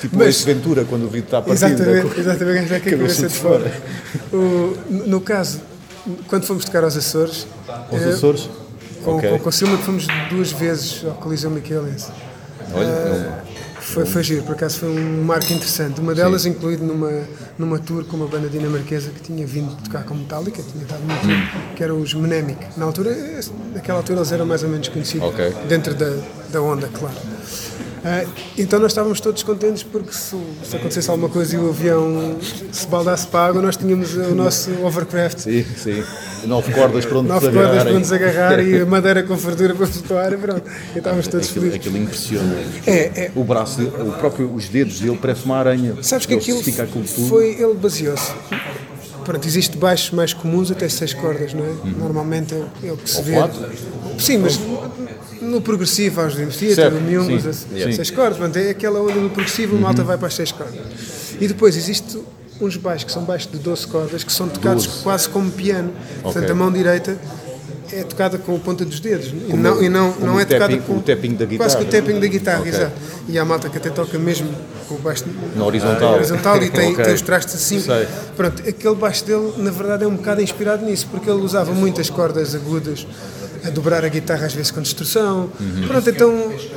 [0.00, 1.64] Tipo Mas- esse Ventura, quando o vidro está partido.
[1.64, 3.72] Exatamente, exatamente, arranjar com a Cabeça de fora.
[4.32, 5.60] O- no caso,
[6.28, 7.46] quando fomos tocar aos Açores,
[7.92, 8.48] Os eh, Açores?
[9.04, 9.30] com, Ok.
[9.30, 12.10] com, com o Silma que fomos duas vezes ao Coliseu Miquelense.
[12.72, 13.42] Olha, Ah,
[13.80, 15.98] Foi, foi giro, por acaso foi um marco interessante.
[15.98, 17.10] Uma delas incluído numa,
[17.56, 21.16] numa tour com uma banda dinamarquesa que tinha vindo tocar com Metallica, tinha dado uma
[21.16, 21.74] tour, Hum.
[21.74, 22.58] que era os Mnemonic.
[22.76, 23.16] Na altura,
[23.72, 25.54] naquela altura eles eram mais ou menos conhecidos, Ok.
[25.68, 26.12] dentro da,
[26.52, 27.14] da onda, claro.
[28.10, 28.24] Ah,
[28.56, 32.36] então nós estávamos todos contentes porque se, se acontecesse alguma coisa e o avião
[32.72, 35.40] se baldasse para a água, nós tínhamos o nosso overcraft.
[35.40, 36.02] sim, sim.
[36.46, 37.92] Nove cordas para onde Nove se cordas agarrarem.
[37.92, 40.62] para nos agarrar e a madeira com fartura para flutuar e pronto.
[40.94, 41.80] E estávamos todos Aquilo, felizes.
[41.86, 42.56] aquilo impressiona.
[42.86, 42.92] É,
[43.24, 45.96] é, O braço, o próprio, os dedos dele parece uma aranha.
[46.00, 48.32] Sabes que Ele aquilo foi, ele baseou-se.
[49.28, 51.74] Pronto, existe baixos mais comuns até seis cordas, não é?
[51.98, 53.34] Normalmente é, o- é o que se Ou vê.
[53.34, 53.60] quatro?
[54.18, 54.58] Sim, mas
[55.42, 57.84] no progressivo, aos Dream Theater, no Miumbos, sim, as- sim.
[57.84, 57.92] Uhum.
[57.92, 58.38] seis cordas.
[58.38, 60.80] Pronto, é aquela onda no progressivo, a malta vai para as seis cordas.
[61.38, 62.18] E depois existe
[62.58, 65.02] uns baixos que são baixos de 12 cordas que são tocados Doze.
[65.02, 65.92] quase como piano.
[66.22, 66.50] Portanto, Ok.
[66.52, 67.18] a mão direita
[67.92, 70.40] é tocada com a ponta dos dedos e Como- não, e não, como não o
[70.40, 72.02] é tocada tapping- com o tapping da quase que o guitarra.
[72.02, 72.72] tapping da guitarra, Ok.
[72.72, 72.92] exato.
[73.28, 74.48] E há malta que até toca mesmo
[74.88, 75.24] com o baixo
[75.56, 76.14] Na horizontal.
[76.14, 77.04] horizontal e tem, Ok.
[77.04, 77.80] tem os trastes assim.
[77.80, 78.06] Sei.
[78.36, 82.08] Pronto, aquele baixo dele, na verdade, é um bocado inspirado nisso, porque ele usava muitas
[82.10, 83.06] cordas agudas
[83.64, 85.50] a dobrar a guitarra, às vezes com distorção.
[85.60, 85.86] Uhum.
[85.88, 86.30] Pronto, então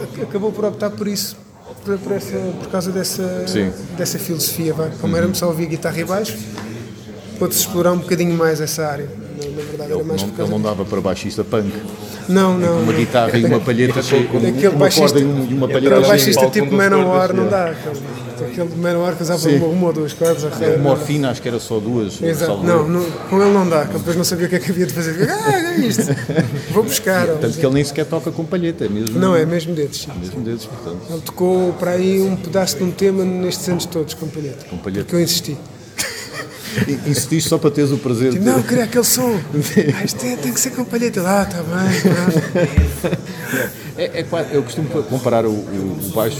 [0.04, 1.38] ac- acabou por optar por isso,
[1.86, 3.66] por, por, essa, por causa dessa, Sim.
[3.66, 3.72] Uhum.
[3.98, 4.74] dessa filosofia.
[4.74, 4.90] Vá.
[5.00, 6.36] Como éramos só ouvir guitarra e baixo,
[7.40, 9.08] pôde-se explorar um bocadinho mais essa área.
[9.82, 11.72] Verdade, era Ele mais não, ele não dava para baixista punk.
[12.30, 12.78] Não, não.
[12.84, 13.00] Uma não.
[13.00, 15.78] guitarra e uma palheta cheia, com Aquele uma baixista- corda e um- e uma palheta
[15.78, 17.50] Aquele Entrava baixista em palco tipo Manowar não é.
[17.50, 17.66] dá.
[17.72, 20.46] Aquele, aquele Manowar que usava uma, ou duas cordas.
[20.46, 20.70] a cheia.
[20.72, 20.96] rei, Uma não.
[20.98, 22.22] morfina, acho que era só duas.
[22.22, 22.58] Exato.
[22.64, 22.86] Não,
[23.30, 25.30] com ele não dá, depois não sabia o que é que havia de fazer.
[25.30, 26.04] Ah, é isto.
[26.72, 27.26] Vou buscar.
[27.28, 30.08] Tanto que ele nem sequer toca com palheta, é mesmo, Não, é mesmo dedos.
[30.20, 30.98] mesmo dedos, portanto.
[31.10, 34.66] Ele tocou para aí um pedaço de um tema nestes anos todos, com palheta.
[34.70, 35.04] Com palheta.
[35.06, 35.58] Porque eu insisti.
[36.88, 39.40] E- Insististe só para teres o prazer de Tipo, não, eu queria aquele som.
[40.00, 41.22] Ah, isto é- tem que ser com palheta.
[41.26, 43.18] Ah, está bem.
[43.98, 46.38] É, é eu costumo comparar o, o- baixo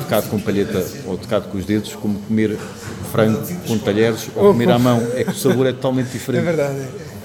[0.00, 2.56] tocado com palheta ou tocado com os dedos como comer
[3.12, 5.06] frango com talheres ou Ou comer com- à mão.
[5.14, 6.44] É que o sabor é totalmente É diferente.
[6.44, 6.78] verdade.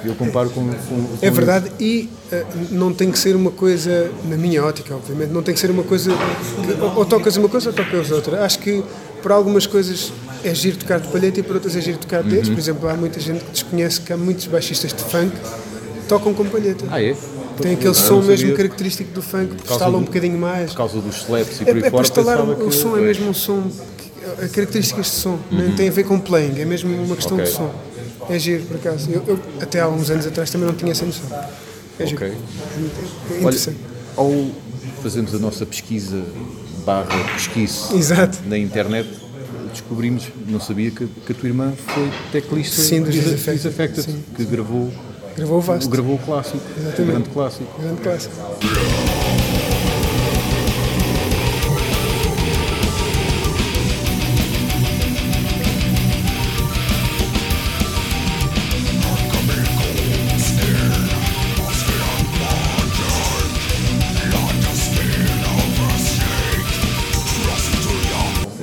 [0.04, 0.67] Eu comparo com.
[0.67, 4.95] com- É com- verdade e eh, não tem que ser uma coisa, na minha ótica,
[4.95, 8.10] obviamente, não tem que ser uma coisa que ou, ou tocas uma coisa ou tocas
[8.10, 8.43] outra.
[8.43, 8.84] Acho que
[9.21, 10.12] para algumas coisas
[10.44, 12.50] é giro tocar de palheta e para outras é giro tocar de dedos.
[12.50, 12.56] Uhum.
[12.56, 16.34] Por exemplo, há muita gente que desconhece que há muitos baixistas de funk que tocam
[16.34, 16.86] com palheta.
[16.90, 17.16] Ah, é?
[17.62, 20.72] Tem aquele Ah, som não mesmo característico do funk, que estala um bocadinho mais.
[20.72, 22.02] Por causa dos slaps e É, por aí é fora.
[22.02, 23.64] instalar pensava o que- som, é mesmo um som,
[24.42, 27.46] a características de som, nem tem a ver com playing, é mesmo uma questão Ok.
[27.46, 27.72] de som.
[28.30, 29.10] É giro, por acaso.
[29.12, 31.26] Eu, eu, até há uns anos atrás também não tinha essa noção.
[32.00, 32.18] É giro.
[32.24, 32.28] Ok.
[32.30, 32.34] É
[33.34, 33.78] Olha, interessante.
[34.16, 34.32] ao
[35.04, 36.24] fazermos a nossa pesquisa
[36.86, 38.38] barra pesquise Exato.
[38.48, 39.10] na internet,
[39.72, 44.46] descobrimos, não sabia que, que a tua irmã foi teclista Sim, dos Dis- Disaffected, que
[44.46, 44.92] gravou,
[45.36, 45.90] Gravou o Vasto.
[45.90, 47.12] gravou o clássico, o Exatamente.
[47.12, 47.82] grande clássico.
[47.82, 48.36] Grande clássico.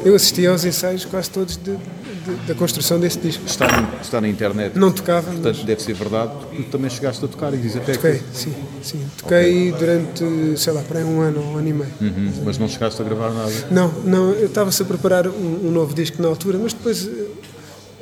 [0.08, 3.42] Eu assisti aos ensaios quase todos de- de- da construção desse disco.
[3.46, 4.78] Está, na- está na internet.
[4.78, 7.96] Não tocava, mas Portanto, deve ser verdade, tu também chegaste a tocar e Disaffected.
[7.98, 9.00] toquei, sim, sim.
[9.18, 10.24] Toquei durante,
[10.56, 11.90] sei lá, para aí um ano, um ano e meio.
[12.00, 13.52] Uhum, mas não chegaste a gravar nada.
[13.70, 17.06] Não, não, eu estava-se a preparar um, um novo disco na altura, mas depois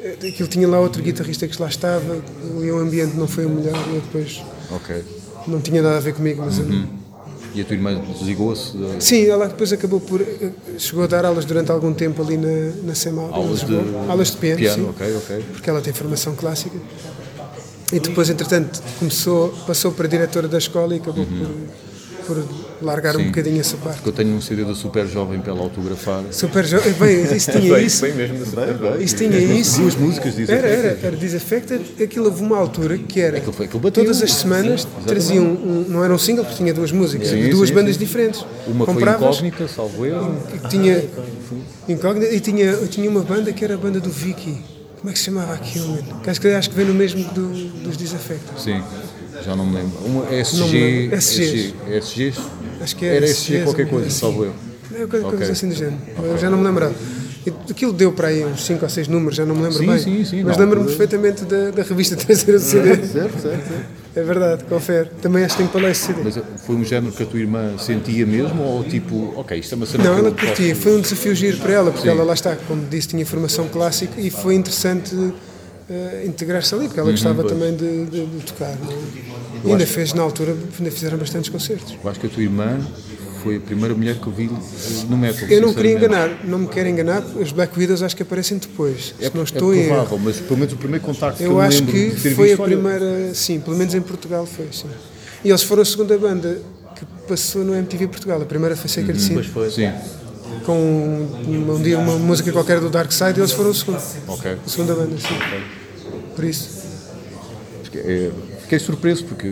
[0.00, 2.18] eh, aquilo tinha lá outro guitarrista que lá estava
[2.62, 4.40] e o ambiente não foi o melhor e eu depois
[4.70, 5.02] Ok.
[5.48, 6.88] não tinha nada a ver comigo, mas eu não-
[7.56, 8.76] E a tua irmã desligou-se?
[8.76, 10.20] da- Sim, ela depois acabou por.
[10.78, 12.48] chegou a dar aulas durante algum tempo ali na,
[12.84, 13.30] na CEMAL.
[13.30, 13.74] em Aulas de,
[14.08, 15.44] aulas de piano, sim, ok, ok.
[15.52, 16.76] porque ela tem formação clássica.
[17.92, 21.48] E depois, entretanto, começou, passou para diretora da escola e acabou por,
[22.26, 22.44] por
[22.82, 23.26] largar um Sim.
[23.26, 23.96] bocadinho essa parte.
[23.96, 26.22] Porque eu tenho um CD da Super Jovem para ela autografar.
[26.30, 28.02] Super jovem, bem, isso tinha Bem, isso.
[28.02, 28.36] bem mesmo.
[29.00, 29.80] Isso tinha isso.
[29.80, 30.54] Duas músicas, dizem.
[30.54, 32.02] Era, era, era Disaffected.
[32.02, 33.38] Aquilo houve uma altura que era.
[33.38, 34.04] Aquilo foi- aquilo bateu.
[34.04, 37.68] todas as semanas traziam um, não era um single, porque tinha duas músicas, Sim, duas
[37.68, 38.00] sim, bandas sim.
[38.00, 38.44] diferentes.
[38.66, 40.04] Uma foi Compravas, incógnita, salvo
[40.62, 41.04] que tinha
[41.88, 44.58] incógnita e tinha, eu tinha uma banda que era a banda do Vicky.
[44.98, 47.48] Como é que se chamava aquilo, acho que, acho que vem no mesmo do,
[47.82, 48.58] dos Disaffected.
[48.60, 48.82] Sim.
[49.44, 49.98] Já não me lembro.
[50.04, 50.78] Uma Não me SG.
[50.78, 51.16] lembro.
[51.16, 51.74] SG.
[51.88, 52.40] SGs?
[52.80, 54.52] Acho que é Era SG, SG qualquer coisa, salvo eu.
[54.94, 55.50] É coisa, coisa Ok.
[55.50, 55.98] assim do género.
[56.22, 56.94] Eu já não me lembrava.
[57.70, 59.98] Aquilo deu para aí uns 5 ou 6 números, já não me lembro Sim, bem.
[60.00, 62.88] sim, sim, Mas lembro-me perfeitamente da, da revista traseira do CD.
[63.06, 63.84] Certo, certo, certo.
[64.16, 65.10] É verdade, confere.
[65.22, 66.22] Também acho que tenho para esse CD.
[66.24, 69.76] Mas foi um género que a tua irmã sentia mesmo ou tipo, ok, isto é
[69.76, 70.74] uma cena Não, ela eu posso- curtia.
[70.74, 74.20] Foi um desafio giro para ela, porque ela lá está, como disse, tinha formação clássica
[74.20, 75.14] e foi interessante
[75.88, 78.70] eh, integrar-se ali, porque ela Uhum, gostava também de, de- de tocar.
[78.72, 78.76] é?
[79.64, 81.96] E ainda fez, na altura, ainda fizeram bastantes concertos.
[82.02, 82.78] Eu acho que a tua irmã
[83.42, 84.50] foi a primeira mulher que eu vi
[85.08, 85.48] no metal.
[85.48, 89.14] Eu não queria enganar, não me quero enganar, os Black Widows acho que aparecem depois,
[89.20, 89.88] É, se não é estou em erro.
[89.88, 92.56] provável, mas pelo menos o primeiro contacto que eu Eu me acho que foi a
[92.56, 94.88] visto, olha, primeira, sim, pelo menos em Portugal foi, sim.
[95.44, 96.60] E eles foram a segunda banda
[96.96, 98.40] que passou no MTV Portugal.
[98.40, 99.70] A primeira foi Sacred Sin, Depois foi.
[99.70, 99.92] Sim,
[100.64, 100.72] com
[101.46, 104.00] um, dia uma música qualquer do Dark Side e eles foram o segundo.
[104.28, 104.56] ok.
[104.64, 105.38] A segunda banda, sim.
[106.34, 106.76] Por isso.
[107.94, 108.30] É,
[108.60, 109.46] fiquei surpreso porque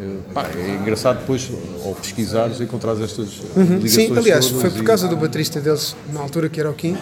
[0.00, 1.50] eh, pá, é engraçado depois,
[1.84, 3.26] ao pesquisares, encontrares estas
[3.56, 3.88] ligações Uhum.
[3.88, 6.96] Sim, aliás, foi por e- causa do baterista deles, na altura que era o Kim,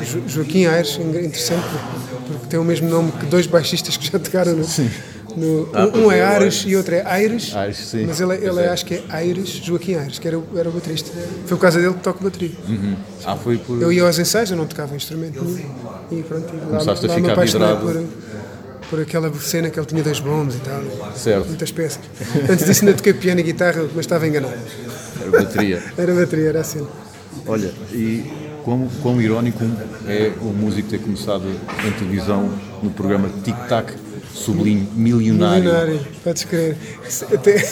[0.00, 4.18] Jo- Joaquim Aires, interessante, porque- porque tem o mesmo nome que dois baixistas que já
[4.18, 4.64] tocaram no.
[5.36, 6.64] No- Ah, um, um é, Aires.
[6.66, 8.06] e outro é Aires, Aires, sim.
[8.06, 10.72] mas ele, ele é, acho que é Aires, Joaquim Aires, que era, o- era o
[10.72, 11.10] baterista.
[11.46, 12.50] Foi por causa dele que toco bateria.
[12.68, 12.96] Uhum.
[13.24, 13.80] Ah, foi por.
[13.80, 15.58] Eu ia aos ensaios, eu não tocava instrumento nenhum.
[16.10, 17.80] E pronto, e Começaste a lá me ficar vidrado.
[17.80, 18.04] por,
[18.90, 20.82] por aquela cena que ele tinha dois bombos e tal.
[21.16, 21.46] Certo.
[21.48, 22.00] Muitas peças.
[22.50, 24.52] Antes disso ainda toquei piano e guitarra, mas estava enganado.
[25.20, 25.82] Era bateria.
[25.96, 26.86] Era bateria, era assim.
[27.46, 28.30] Olha, e
[28.64, 29.64] quão, quão irónico
[30.06, 31.44] é o músico ter começado
[31.86, 32.50] em televisão
[32.82, 33.92] no programa Tic Tac,
[34.34, 35.62] sublinho, milionário.
[35.64, 36.76] Milionário, podes crer.
[37.32, 37.64] Até,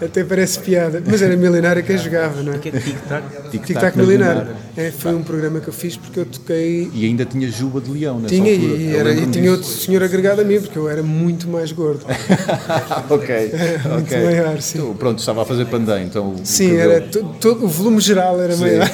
[0.06, 2.58] até parece piada, mas era milionário quem jogava, não é?
[2.58, 3.24] Que é tic-tac?
[3.50, 4.48] Tic Tac Milionário.
[4.76, 6.90] É, foi um programa que eu fiz porque eu toquei.
[6.94, 8.74] E ainda tinha Juba de Leão nessa Tinha, altura.
[8.76, 12.04] e, era, e tinha outro senhor agregado a mim, porque eu era muito mais gordo.
[13.10, 13.52] ok,
[13.92, 14.24] Muito ok.
[14.24, 14.78] maior, sim.
[14.78, 18.00] Então, pronto, estava a fazer pandeiro, então o Sim, cabelo- era to- todo, o volume
[18.00, 18.88] geral era maior.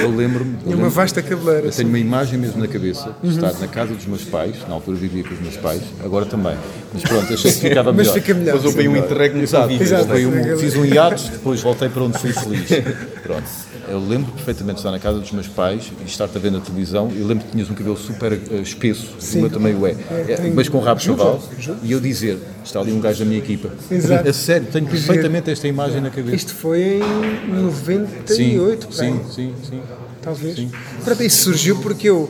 [0.00, 0.56] Eu lembro-me.
[0.58, 1.66] Tinha uma vasta cabeleira.
[1.66, 1.84] Eu tenho Sim.
[1.84, 5.24] uma imagem mesmo na cabeça de estar na casa dos meus pais, na altura vivia
[5.24, 6.56] com os meus pais, agora também.
[6.92, 8.14] Mas pronto, achei que ficava Mas melhor.
[8.20, 8.98] fica melhor, Depois houve aí um sim.
[8.98, 12.68] interregno Exato, um- fiz um hiatus, depois voltei para onde fui feliz.
[13.22, 13.44] Pronto.
[13.88, 16.60] Eu lembro perfeitamente de estar na casa dos meus pais e estar-te a ver na
[16.60, 17.10] televisão.
[17.16, 19.90] Eu lembro que tinhas um cabelo super eh, espesso, o meu também o é,
[20.28, 21.42] É, mas com rabo de Juro, cavalo.
[21.58, 21.78] juro.
[21.82, 23.70] E eu dizer: está ali um gajo da minha equipa.
[23.90, 24.28] Exato.
[24.28, 26.36] A sério, tenho perfeitamente esta imagem na cabeça.
[26.36, 27.00] Isto foi
[27.48, 29.10] em 98, por aí.
[29.12, 29.80] sim, sim, sim.
[30.22, 30.56] talvez.
[31.04, 32.28] Pronto, isso surgiu porque eu,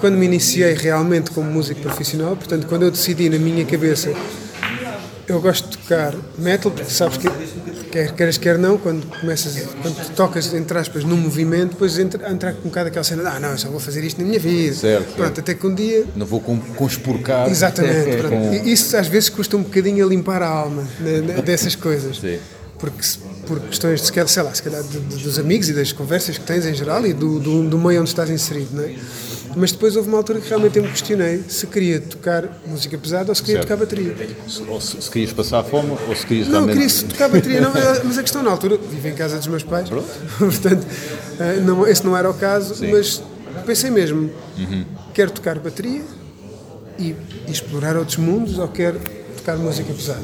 [0.00, 4.12] quando me iniciei realmente como músico profissional, portanto, quando eu decidi na minha cabeça,
[5.28, 7.28] eu gosto de tocar metal, porque sabes que,
[7.92, 12.56] quer queres, quer não, quando começas, quando tocas, entre aspas, num movimento, depois entra, entra
[12.64, 14.74] um bocado aquela cena, ah, não, eu só vou fazer isto na minha vida.
[14.74, 17.48] Certo, Pronto, até que um dia Não vou com- conspurcar.
[17.48, 18.22] Exatamente.
[18.28, 21.74] com- E Isso às vezes custa um bocadinho a limpar a alma né, né, dessas
[21.76, 22.18] coisas.
[22.18, 22.38] Sim.
[22.78, 23.06] Porque
[23.46, 26.44] por questões de, sei lá, se calhar de- de- dos amigos e das conversas que
[26.44, 28.94] tens em geral e do, do, do meio onde estás inserido, não é?
[29.56, 33.30] Mas depois houve uma altura que realmente eu me questionei se queria tocar música pesada
[33.30, 33.68] ou se queria Certo.
[33.68, 34.14] tocar bateria.
[34.68, 36.86] Ou se, se querias passar fome ou se querias Não, realmente.
[36.94, 39.62] queria tocar bateria, não, eh, mas a questão na altura, vivo em casa dos meus
[39.64, 39.88] pais,
[40.38, 40.86] portanto,
[41.40, 43.22] eh, não, esse não era o caso, mas
[43.66, 44.30] pensei mesmo,
[45.12, 46.02] quero tocar bateria
[46.98, 47.16] e,
[47.48, 49.00] e explorar outros mundos ou quero
[49.36, 50.22] tocar música pesada?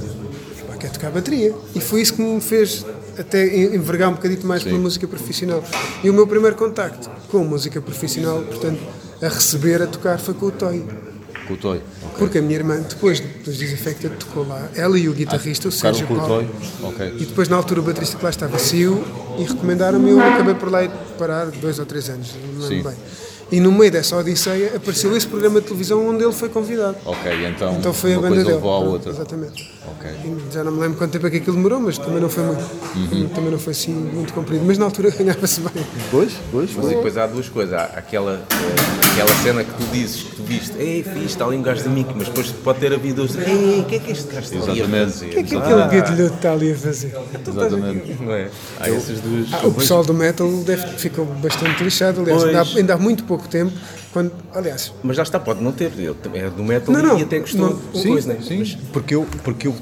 [0.78, 1.54] Quero tocar bateria.
[1.74, 2.84] E foi isso que me fez
[3.18, 5.64] até en- envergar um bocadito mais pela música profissional.
[6.04, 8.78] E o meu primeiro contacto com música profissional, portanto,
[9.22, 10.84] a receber, a tocar, foi com o Toy.
[11.46, 11.80] Com o Toy.
[12.18, 14.68] Porque a minha irmã, depois dos Disaffected, tocou lá.
[14.74, 16.44] Ela e o guitarrista, o Tocaram Sérgio o Paulo.
[16.44, 16.90] Toy.
[16.90, 17.14] Ok.
[17.18, 19.04] E depois, na altura, o baterista que lá estava saiu
[19.38, 22.76] e recomendaram-me eu acabei por lá ir parar dois ou três anos, não Sim.
[22.76, 22.98] lembro bem.
[23.50, 26.96] E no meio dessa odisseia apareceu esse programa de televisão onde ele foi convidado.
[27.04, 28.54] Ok, então, Então foi a banda coisa dele.
[28.56, 29.10] levou à Pronto, outra.
[29.12, 29.70] Exatamente.
[29.86, 30.10] Ok.
[30.24, 32.42] E já não me lembro quanto tempo é que aquilo demorou, mas também não foi
[32.42, 32.64] muito.
[32.96, 33.28] Uhum.
[33.28, 34.64] Também não foi assim muito comprido.
[34.66, 35.86] Mas na altura ganhava-se bem.
[36.10, 37.72] Pois, pois, Mas e depois há duas coisas.
[37.74, 38.42] Há aquela,
[39.12, 41.88] aquela cena que tu dizes, que tu viste, ei, fixe, está ali um gajo de
[41.88, 43.36] mico, mas depois pode ter havido os.
[43.36, 45.26] Ei, o que é que este gajo está ali a fazer?
[45.26, 47.14] O que é que Ah, aquele guidelhoto está ali a fazer?
[47.48, 48.16] Exatamente.
[48.20, 48.48] Não é?
[48.80, 49.48] Há essas duas.
[49.52, 52.22] Ah, o pessoal do metal deve, ficou bastante lixado.
[52.22, 53.72] Aliás, ainda há, ainda há muito pouco tempo,
[54.12, 55.92] quando, aliás, Mas já está, pode não ter.
[55.96, 58.38] Ele também é do metal Não, não, e até gostou não, de Sim, coisa, né?
[58.42, 58.78] sim.
[58.92, 59.74] Porque eu, porque eu,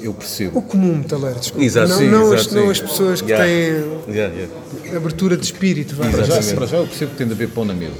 [0.00, 0.58] eu percebo.
[0.58, 1.64] o comum metaleiro, desculpa.
[1.64, 3.46] Exato, não, sim, não, exato, as, não as pessoas que Yeah.
[3.46, 4.96] têm Yeah, yeah.
[4.96, 5.94] abertura de espírito.
[5.94, 6.08] vá.
[6.08, 7.92] Para já, para já eu percebo que tem de haver pão na mesa.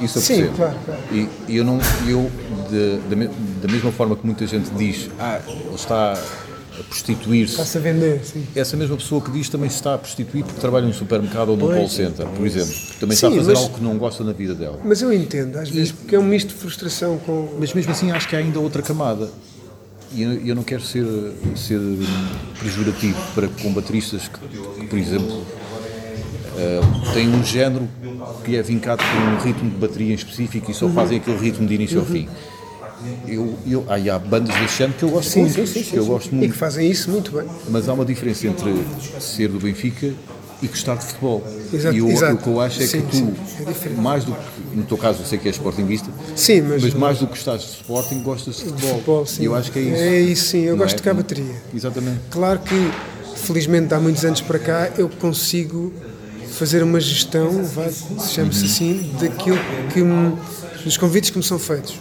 [0.00, 0.56] Isso eu Sim, percebo.
[0.56, 1.00] claro, claro.
[1.10, 2.30] E, e eu não, eu,
[2.70, 3.28] de- da, me-
[3.62, 6.20] da mesma forma que muita gente diz, ah, ele está
[6.80, 7.52] a prostituir-se.
[7.54, 8.46] Está-se a vender, sim.
[8.54, 11.56] Essa mesma pessoa que diz também se está a prostituir porque trabalha num supermercado ou
[11.56, 12.74] num call center, por exemplo.
[13.00, 14.78] Também está a Sim, fazer mas- algo que não gosta na vida dela.
[14.84, 17.56] Mas eu entendo, às vezes, porque é um misto de frustração com.
[17.58, 19.28] Mas mesmo assim acho que há ainda outra camada.
[20.12, 21.04] e eu, eu não quero ser,
[21.56, 21.80] ser
[22.62, 25.42] pejorativo para com bateristas que, que, por exemplo,
[26.56, 27.88] uh, têm um género
[28.44, 31.66] que é vincado por um ritmo de bateria em específico e só fazem aquele ritmo
[31.66, 32.28] de início ao fim.
[33.28, 35.90] Eu, eu, aí há bandas desse género que eu gosto Sim, muito, sim, sim, sim,
[35.90, 36.08] que eu sim.
[36.10, 37.44] gosto E muito, que fazem isso muito bem.
[37.68, 38.70] mas há uma diferença entre
[39.18, 40.12] ser do Benfica
[40.62, 41.42] e gostar de futebol.
[41.72, 42.34] Exato, e eu- exato.
[42.36, 43.34] o que eu acho é Sim, que tu, sim,
[43.86, 46.94] é mais do que, no teu caso eu sei que és sportinguista, Sim, mas, mas
[46.94, 48.94] mais do que gostas de Sporting, gostas de futebol.
[48.94, 49.42] futebol, sim.
[49.42, 50.02] E eu acho que é isso.
[50.02, 50.60] É isso, sim.
[50.60, 50.96] Eu Não gosto é?
[50.96, 51.54] de tocar bateria.
[51.74, 52.20] Exatamente.
[52.30, 52.74] Claro que,
[53.44, 55.92] felizmente, há muitos anos para cá, eu consigo
[56.52, 57.88] fazer uma gestão, vá,
[58.32, 58.70] chame-se Uhum.
[58.72, 59.58] assim, daquilo
[59.92, 60.32] que me,
[60.84, 61.94] dos convites que me são feitos.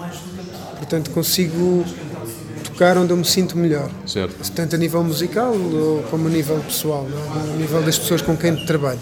[0.85, 1.83] Portanto, consigo
[2.63, 3.89] tocar onde eu me sinto melhor.
[4.05, 4.51] Certo.
[4.51, 5.55] Tanto a nível musical
[6.11, 7.53] como a nível pessoal, é?
[7.53, 8.99] a nível das pessoas com quem trabalho.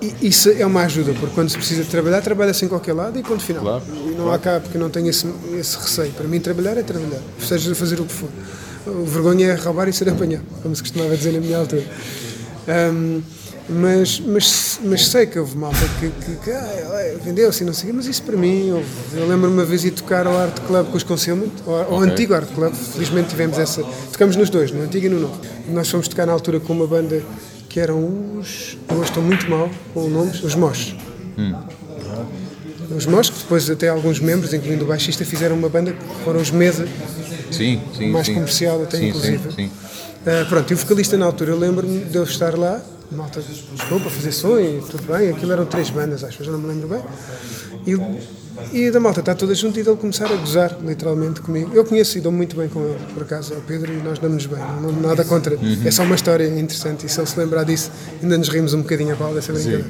[0.00, 3.18] E isso é uma ajuda, porque quando se precisa de trabalhar, trabalha-se em qualquer lado
[3.18, 3.62] e ponto final.
[3.62, 5.26] Claro, e não há cá, porque não tenho esse,
[5.58, 6.12] esse receio.
[6.12, 8.28] Para mim, trabalhar é trabalhar, seja fazer o que for.
[8.86, 11.84] O vergonha é roubar e ser apanhado, como se costumava dizer na minha altura.
[12.66, 13.20] Ahm,
[13.68, 17.92] mas, mas, mas sei que houve malta que, que, que ah, vendeu-se e não sei
[17.92, 18.86] mas isso para mim, houve.
[19.14, 22.34] eu lembro-me uma vez ir tocar ao Art Club com os Concealment, ao, ao antigo
[22.34, 25.38] Art Club, felizmente tivemos essa, tocamos nos dois, no antigo e no novo.
[25.68, 27.22] Nós fomos tocar na altura com uma banda
[27.68, 30.96] que eram os, eu hoje estou muito mal com nomes, os Mosh.
[32.96, 36.40] Os Mosh, que depois até alguns membros, incluindo o baixista, fizeram uma banda que foram
[36.40, 36.88] os Mesa,
[37.50, 38.10] Sim, sim.
[38.10, 38.34] mais sim.
[38.34, 39.50] comercial até sim, inclusive.
[39.50, 39.70] Sim, sim.
[40.26, 42.82] Ah, pronto, e o vocalista na altura, eu lembro-me de eu estar lá,
[43.16, 46.58] malta, para fazer som e tudo bem, aquilo eram três bandas, acho, eu já não
[46.58, 47.02] me lembro bem.
[47.86, 51.70] E, e da malta está toda junto e dele começar a gozar, literalmente, comigo.
[51.74, 54.18] Eu conheço e dou muito bem com ele, por acaso, é o Pedro, e nós
[54.18, 55.56] damos-nos bem, não, não- nada contra.
[55.86, 57.90] É só uma história interessante e se ele se lembrar disso,
[58.22, 59.84] ainda nos rimos um bocadinho a pau dessa brincadeira.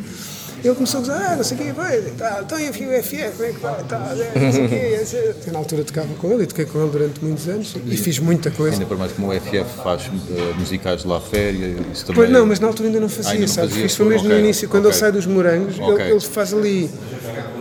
[0.64, 3.16] Ele começou a dizer, ah, não sei o quê, vai, tá, então e o FF,
[3.37, 3.99] como é que vai, tá,
[4.35, 5.01] não sei o quê.
[5.47, 8.18] Eu, na altura tocava com ele e toquei com ele durante muitos anos e fiz
[8.18, 8.75] muita coisa.
[8.75, 12.16] Ainda por mais como o FF faz eh, musicais de La Féria, isso também.
[12.16, 13.71] Pois não, mas na altura ainda não fazia, ainda não sabes?
[13.71, 14.92] fazia, Isso foi mesmo ok, no início, quando ok.
[14.94, 16.05] ele sai dos morangos, Ok.
[16.05, 16.90] ele, ele faz ali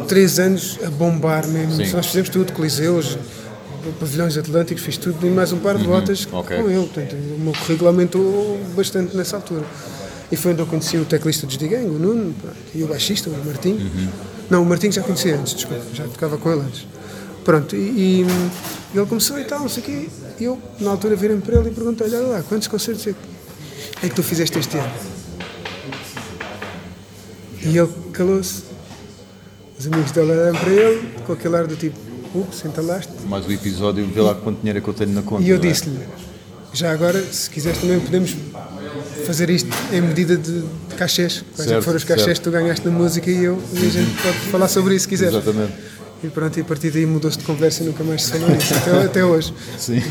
[0.08, 1.86] três anos a bombar mesmo.
[1.86, 1.92] Sim.
[1.96, 3.18] Nós fizemos tudo, coliseus,
[4.00, 6.40] pavilhões atlânticos, fiz tudo e mais um par de botas Uhum.
[6.40, 6.58] ok.
[6.58, 6.80] com ele.
[6.88, 9.64] Portanto, o meu currículo aumentou bastante nessa altura.
[10.32, 13.30] E foi onde eu conheci o teclista dos Digang, o Nuno, pronto, e o baixista,
[13.30, 13.72] o Martim.
[13.72, 14.10] Uhum.
[14.50, 16.86] Não, o Martim já conhecia antes, desculpa, já tocava com ele antes.
[17.46, 18.28] Pronto, e, e,
[18.94, 20.10] ele começou e tal, não sei o quê.
[20.40, 24.06] E eu, na altura, virei para ele e perguntei-lhe: olha lá, quantos concertos é que,
[24.06, 24.92] é que tu fizeste este ano?
[27.63, 28.63] E ele calou-se.
[29.80, 31.98] Os amigos dele olharam para ele, com aquele ar do tipo:
[32.36, 33.13] ups, entalaste.
[33.28, 35.44] Mais o episódio, vê lá quanto dinheiro é que eu tenho na conta.
[35.44, 35.60] E eu é?
[35.60, 36.06] disse-lhe:
[36.74, 38.36] já agora, se quiseres também podemos
[39.28, 41.44] fazer isto em medida de, de cachês.
[41.54, 42.38] Quais que Certo, foram os cachês certo.
[42.40, 45.10] que tu ganhaste na música e eu, e a gente pode falar sobre isso se
[45.10, 45.36] quiseres.
[45.36, 45.74] Exatamente.
[46.24, 48.74] E pronto, e a partir daí mudou-se de conversa e nunca mais se falou nisso,
[48.74, 49.54] até, até hoje.
[49.78, 50.02] Sim.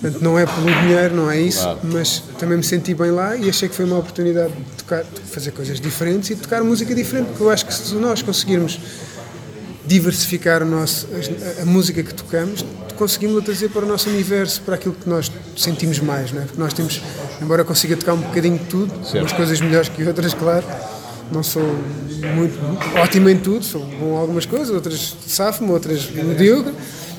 [0.00, 1.78] Portanto, não é pelo dinheiro, não é isso, Claro.
[1.84, 5.20] mas também me senti bem lá e achei que foi uma oportunidade de tocar, de
[5.30, 8.78] fazer coisas diferentes e de tocar música diferente, porque eu acho que se nós conseguirmos
[9.86, 11.08] diversificar o nosso,
[11.58, 12.64] a, a música que tocamos,
[12.96, 16.44] conseguimos trazer para o nosso universo, para aquilo que nós sentimos mais, não é?
[16.44, 17.00] Porque nós temos,
[17.40, 19.22] embora eu consiga tocar um bocadinho de tudo, Certo.
[19.22, 20.64] umas coisas melhores que outras, claro,
[21.30, 21.62] não sou
[22.34, 22.58] muito
[22.98, 26.72] ótimo em tudo, sou bom em algumas coisas, outras safo-me, outras medíocre,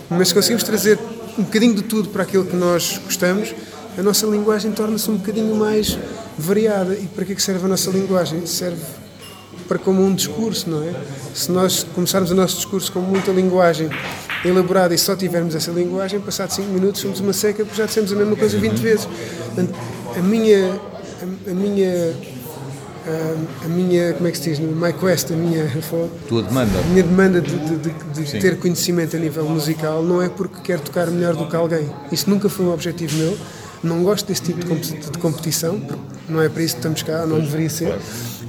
[0.10, 0.98] mas se conseguimos trazer
[1.38, 3.54] um bocadinho de tudo para aquilo que nós gostamos,
[3.98, 5.98] a nossa linguagem torna-se um bocadinho mais
[6.38, 6.94] variada.
[6.96, 8.46] E para que é que serve a nossa linguagem?
[8.46, 8.82] Serve
[9.68, 10.94] para como um discurso, não é?
[11.34, 13.90] Se nós começarmos o nosso discurso com muita linguagem
[14.44, 18.12] elaborada e só tivermos essa linguagem, passados 5 minutos somos uma seca porque já dissemos
[18.12, 19.08] a mesma coisa 20 vezes.
[20.18, 20.74] A minha,
[21.22, 22.14] a, a minha,
[23.08, 25.66] a, a minha, como é que se diz, my quest, a minha,
[26.28, 26.80] Tua demanda.
[26.80, 30.58] a minha demanda de, de- de- de ter conhecimento a nível musical não é porque
[30.64, 31.90] quero tocar melhor do que alguém.
[32.12, 33.38] Isso nunca foi um objetivo meu.
[33.82, 37.02] Não gosto desse tipo de compe- de competição, porque não é para isso que estamos
[37.02, 37.98] cá, não deveria ser.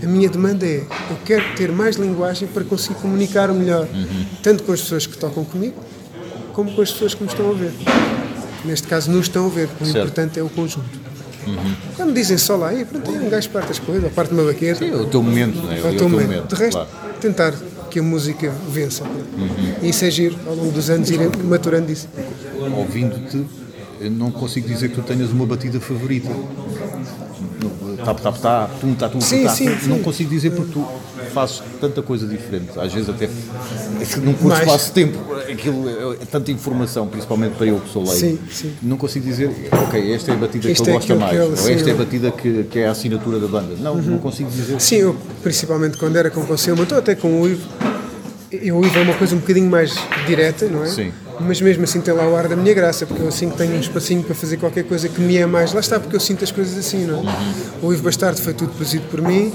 [0.03, 0.79] A minha demanda é,
[1.11, 3.87] eu quero ter mais linguagem para conseguir comunicar melhor,
[4.43, 5.77] tanto com as pessoas que tocam comigo,
[6.53, 7.71] como com as pessoas que me estão a ver.
[8.65, 9.99] Neste caso, nos estão a ver, o Certo.
[9.99, 10.99] importante é o conjunto.
[11.97, 14.85] Quando dizem só lá, "Ei, pronto, aí um gajo parte as coisas, parte uma baqueta,
[14.85, 15.79] É o teu momento, não é?
[15.81, 16.47] é o teu momento.
[16.49, 16.89] De resto, claro.
[17.21, 17.55] tentar
[17.91, 19.05] que a música vença.
[19.83, 22.09] E isso é giro, ao longo dos anos, ir maturando isso.
[22.77, 23.45] Ouvindo-te,
[24.11, 26.31] não consigo dizer que tu tenhas uma batida favorita.
[28.05, 29.89] Tap, tap, tap, tum, tá, tum, Sim, tá, sim, sim.
[29.91, 30.87] Não consigo dizer porque tu
[31.35, 32.71] fazes tanta coisa diferente.
[32.79, 35.19] Às vezes até é num curto espaço de tempo,
[35.53, 38.19] aquilo é é tanta informação, principalmente para eu que sou leigo.
[38.19, 38.73] Sim, sim.
[38.83, 41.43] Não consigo dizer, ok, esta é a batida Isto que ele é gosta mais, ele-
[41.45, 43.75] ou sim, esta é a batida que, que é a assinatura da banda.
[43.79, 44.81] Não, não consigo dizer.
[44.81, 47.67] Sim, eu, principalmente quando era com o Conselho, ou até com o Ivo,
[48.51, 49.95] eu ouvo uma coisa um bocadinho mais
[50.27, 50.89] direta, não é?
[50.89, 51.13] Sim.
[51.39, 53.75] Mas mesmo assim tem lá o ar da minha graça, porque eu assim que tenho
[53.75, 55.73] um espacinho para fazer qualquer coisa que me é mais.
[55.73, 57.23] Lá está, porque eu sinto as coisas assim, não é?
[57.83, 59.51] O Ivo Bastardo foi tudo produzido por mim,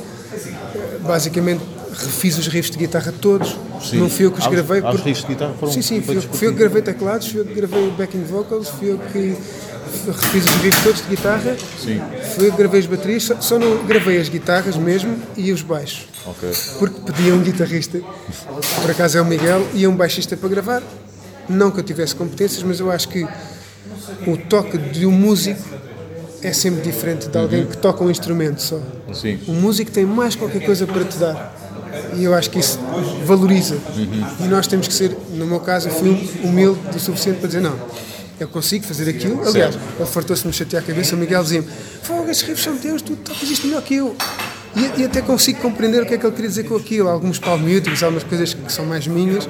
[1.05, 1.61] basicamente
[1.97, 3.97] refiz os riffs de guitarra todos, Sim.
[3.97, 4.81] não fui eu que os gravei.
[4.81, 7.27] há os riffs de guitarra foram sim, sim, fui eu, fui eu que gravei teclados,
[7.27, 9.35] fui eu que gravei backing vocals, fui eu que
[10.07, 12.01] refiz os riffs todos de guitarra, Sim.
[12.35, 15.61] fui eu que gravei as baterias, só, só não gravei as guitarras mesmo e os
[15.61, 16.49] baixos Ok.
[16.79, 17.99] porque pedia um guitarrista,
[18.81, 20.83] por acaso é o Miguel, e um baixista para gravar.
[21.47, 23.23] Não que eu tivesse competências, mas eu acho que
[24.25, 25.61] o toque de um músico
[26.41, 28.79] é sempre diferente de alguém que toca um instrumento só.
[29.13, 29.39] Sim.
[29.47, 31.64] O músico tem mais qualquer coisa para te dar.
[32.15, 32.79] E eu acho que isso
[33.25, 33.77] valoriza.
[34.39, 37.61] E nós temos que ser, no meu caso, eu fui humilde o suficiente para dizer
[37.61, 37.75] não.
[38.39, 39.47] Eu consigo fazer aquilo.
[39.47, 41.15] Aliás, ele fartou-se de me chatear a cabeça.
[41.15, 41.67] O Miguel dizia-me:
[42.03, 44.15] Fogo, esses riffs são teus, tu tocas isto melhor que eu.
[44.75, 47.07] E, e até consigo compreender o que é que ele queria dizer com aquilo.
[47.07, 49.47] Alguns palmiúticos, algumas coisas que são mais minhas,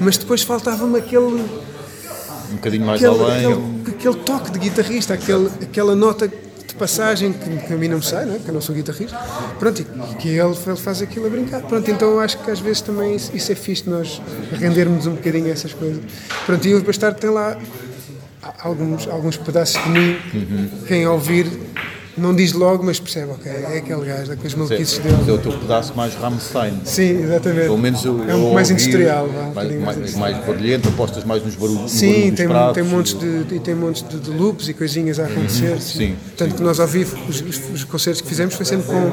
[0.00, 3.46] mas depois faltava-me aquele, Um bocadinho mais aquele, além.
[3.46, 6.30] aquele, aquele toque de guitarrista, aquele, aquela nota
[6.78, 8.38] passagem que, que a mim não me sai, não é?
[8.38, 9.18] que eu não sou guitarrista.
[9.58, 11.62] Pronto, e que ele, ele faz aquilo a brincar.
[11.62, 14.22] Pronto, então eu acho que às vezes também isso, isso é fixe, nós
[14.52, 16.00] rendermos um bocadinho a essas coisas.
[16.46, 17.58] Pronto, e o Bastardo tem lá
[18.60, 20.16] alguns, alguns pedaços de mim,
[20.86, 21.46] quem ouvir
[22.18, 25.30] não diz logo, mas percebe, ok, é aquele gajo, com as maluquices É dele.
[25.32, 26.80] o teu pedaço mais Rammstein.
[26.84, 27.62] Sim, exatamente.
[27.62, 31.24] Pelo menos eu, é um mais ouvi industrial, vá, mais, mais, mais mais barulhento, apostas
[31.24, 31.90] mais nos barulhos.
[31.90, 35.24] Sim, tem, pratos, tem montes, de, e tem montes de, de loops e coisinhas a
[35.26, 35.80] acontecer.
[35.80, 39.12] sim, Tanto que nós ao vivo, os, os- os concertos que fizemos foi sempre com.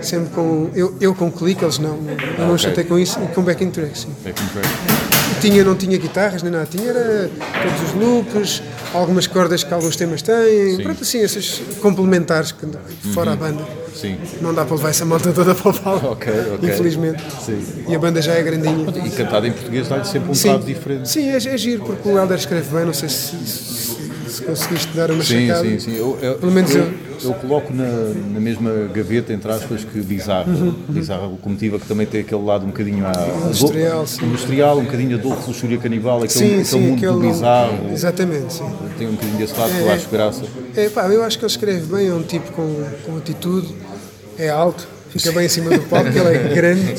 [0.00, 1.98] Sempre com eu, eu com clique, eles não.
[2.38, 2.58] Eu não ok.
[2.58, 4.06] chatei com isso e com backing track, sim.
[4.24, 5.07] backing track.
[5.40, 7.30] Tinha, não tinha guitarras nem nada, tinha era
[7.62, 8.62] todos os loops,
[8.92, 12.66] algumas cordas que alguns temas têm, pronto, assim, esses complementares que,
[13.12, 13.62] fora a banda.
[13.94, 14.16] Sim.
[14.40, 16.68] Não dá para levar essa malta toda para o palco, Ok, ok.
[16.70, 17.22] infelizmente.
[17.44, 17.60] Sim.
[17.88, 18.86] E a banda já é grandinha.
[19.04, 21.08] E cantado em português dá-lhe sempre um Sim, bocado diferente.
[21.08, 24.07] sim é, é giro, porque o Helder escreve bem, não sei se, se, se
[24.48, 25.62] conseguiste dar uma Sim, checada.
[25.68, 25.96] sim, sim.
[25.96, 26.92] Eu, eu- Pelo menos eu, eu-
[27.24, 27.84] eu coloco na,
[28.32, 30.46] na mesma gaveta, entre aspas, que Bizarra.
[30.88, 33.12] Bizarra Locomotiva, que também tem aquele lado um bocadinho à,
[33.46, 34.24] Industrial, sim.
[34.24, 37.12] industrial, um bocadinho a Adolfo Luxúria Canibal, aquele, Sim, aquele sim, mundo aquele.
[37.12, 37.90] do bizarro.
[37.92, 38.70] Exatamente, sim.
[38.96, 39.92] Tem um bocadinho desse lado que É, eu é.
[39.94, 40.42] acho graça.
[40.76, 43.68] É, pá, eu acho que ele escreve bem, é um tipo com, com atitude,
[44.38, 44.86] é alto,
[45.18, 46.94] fica bem em cima do palco, ele é grande.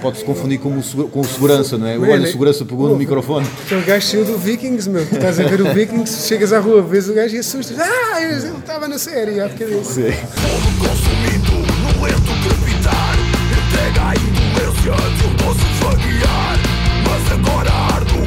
[0.00, 1.98] Pode-se confundir com o, com o segurança, não é?
[1.98, 3.46] Olha, o segurança pegou no oh, microfone.
[3.64, 5.06] Aquele gajo saiu do Vikings, meu.
[5.06, 7.78] Tu estás a ver o Vikings, chegas à rua, vês o gajo e assustas.
[7.78, 9.78] Ah, ele estava na série, há bocadinho.
[9.78, 13.16] consumido no lento crepitar
[13.50, 16.58] Entrega a indolência de um doce vaguear
[17.04, 18.20] Mas agora ardo,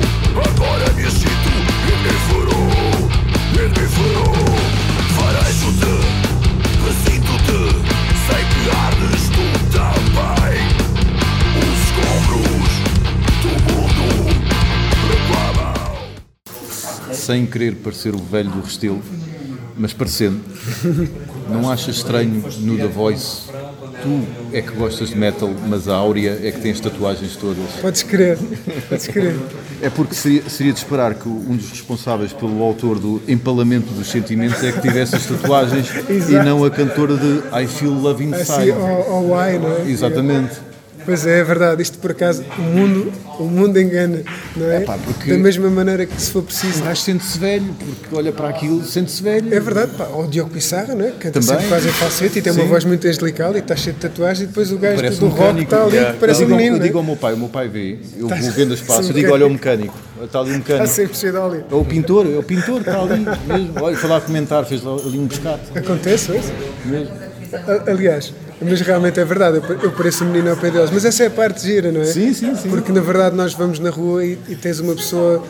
[0.49, 1.49] agora me excito
[1.87, 2.59] Ignífero,
[3.53, 4.66] ignífero Farejo-te,
[17.27, 19.01] sem querer parecer o velho do Restelo,
[19.77, 20.39] mas parecendo,
[21.49, 23.41] não achas estranho no The Voice?
[24.01, 27.65] Tu é que gostas de metal, mas a Áurea é que tem as tatuagens todas.
[27.81, 28.37] Podes crer,
[28.87, 29.35] podes crer.
[29.81, 34.07] É porque seria, seria de esperar que um dos responsáveis pelo autor do Empalamento dos
[34.07, 38.41] Sentimentos é que tivesse as tatuagens e não a cantora de I Feel Love Assim,
[38.41, 38.71] Inside.
[38.71, 39.89] ao, ao why, não é?
[39.89, 40.66] Exatamente.
[41.07, 41.81] Pois é, é verdade.
[41.81, 44.23] Isto por acaso, o mundo, o mundo engana,
[44.57, 44.81] não é?
[44.81, 46.81] Porque- Da mesma maneira que se for preciso.
[46.81, 49.47] O gajo sente-se velho, porque olha para aquilo, sente-se velho.
[49.55, 50.05] É verdade, pá.
[50.13, 51.11] Ou o Diogo Pissarra, não é?
[51.11, 51.47] Canta Também.
[51.47, 52.59] sempre quase em falsete e tem Sim.
[52.59, 55.25] uma voz muito angelical e está cheio de tatuagens e depois o gajo Parece do
[55.27, 56.17] um rock está ali, Yeah.
[56.19, 56.83] parece eu um menino, eu é?
[56.83, 59.15] digo ao meu pai, o meu pai vê, eu Tá- vou vendo passas, Sim, eu
[59.15, 60.93] digo, olha o mecânico, está ali um Está mecânico.
[60.93, 61.63] sempre cheio de óleo.
[61.71, 63.71] É o pintor, é o pintor, está ali mesmo.
[63.81, 65.61] Olha, foi lá comentar, fez ali um pescado.
[65.73, 66.51] Acontece, é isso?
[66.85, 67.13] Mesmo.
[67.87, 71.05] Aliás, mas realmente é verdade, eu pa- eu pareço um menino ao pé deles, mas
[71.05, 72.05] essa é a parte gira, não é?
[72.05, 72.69] Sim, sim, sim.
[72.69, 75.43] Porque na verdade nós vamos na rua e, e tens uma pessoa,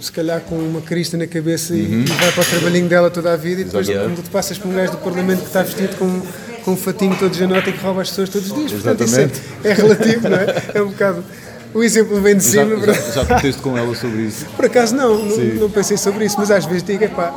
[0.00, 2.00] se calhar com uma crista na cabeça e, Uhum.
[2.02, 4.68] e vai para o trabalhinho dela toda a vida e depois quando tu passas por
[4.68, 6.20] um gajo do Parlamento que está vestido com,
[6.64, 8.72] com um fatinho todo janota e que rouba as pessoas todos os dias.
[8.72, 9.28] Portanto, isso é,
[9.64, 10.62] é relativo, não é?
[10.74, 11.24] É um bocado.
[11.72, 14.46] O exemplo vem de Já, cima, já, já conteste com ela sobre isso.
[14.54, 17.32] Por acaso não, não, não pensei sobre isso, mas às vezes digo, epá,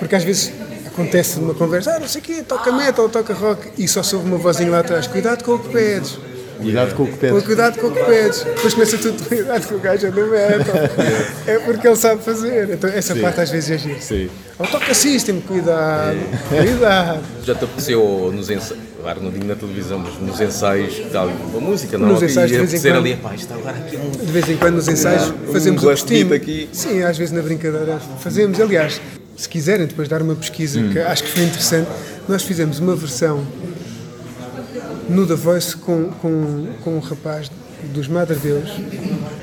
[0.00, 0.50] porque às vezes
[0.94, 4.26] acontece numa conversa, ah, não sei o quê, toca metal, toca rock, e só soube
[4.26, 6.18] uma vozinha lá atrás, cuidado com o que pedes,
[6.56, 7.42] Cuidado com o que pedes.
[7.44, 8.42] cuidado com o que pedes.
[8.44, 10.74] Depois começa tudo, cuidado com o gajo do metal.
[11.46, 12.70] É porque ele sabe fazer.
[12.70, 14.00] Então essa parte às vezes é giro.
[14.00, 14.30] Sim.
[14.58, 16.16] Ou toca system, cuidado,
[16.48, 17.20] cuidado.
[17.44, 21.60] Já te apeteceu nos ensaios, claro, não digo na televisão, mas nos ensaios, tal, uma
[21.60, 22.08] música, não?
[22.10, 22.96] Nos ensaios, de vez em quando.
[22.98, 25.82] ali, pá, isto agora aqui é um De vez em quando nos ensaios Um fazemos
[25.82, 26.34] o beat costume.
[26.34, 26.68] aqui.
[26.72, 28.58] Sim, às vezes na brincadeira fazemos.
[28.60, 29.00] Aliás,
[29.36, 30.90] se quiserem depois dar uma pesquisa, Hum.
[30.92, 31.88] que acho que foi interessante,
[32.28, 33.44] nós fizemos uma versão
[35.08, 37.50] no The Voice com, com, com um rapaz
[37.92, 38.70] dos Madre Deus.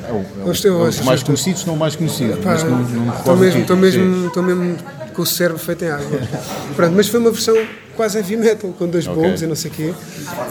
[0.08, 2.38] É o, é o, estou- é eu mais estou- conhecidos, não o mais conhecido.
[2.38, 3.80] Pá, mas não, não me Estou mesmo, estou título.
[3.80, 4.78] mesmo, estou mesmo
[5.14, 6.20] com o cérebro feito em água.
[6.76, 7.56] Pronto, mas foi uma versão
[7.96, 9.22] quase heavy metal, com dois Ok.
[9.22, 9.94] bombos e não sei o quê,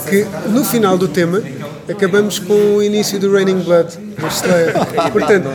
[0.09, 1.43] que no final do tema
[1.91, 4.72] acabamos com o início do Raining Blood, do Slayer.
[5.12, 5.49] Portanto,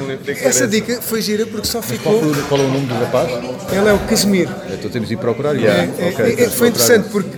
[0.44, 2.20] essa dica foi gira porque só ficou.
[2.48, 3.30] qual é o nome do rapaz?
[3.72, 4.50] Ela é o Casimir.
[4.72, 5.56] Então temos de ir procurar.
[5.56, 6.68] É, é, ok, é, temos de foi procurar.
[6.70, 7.30] interessante porque,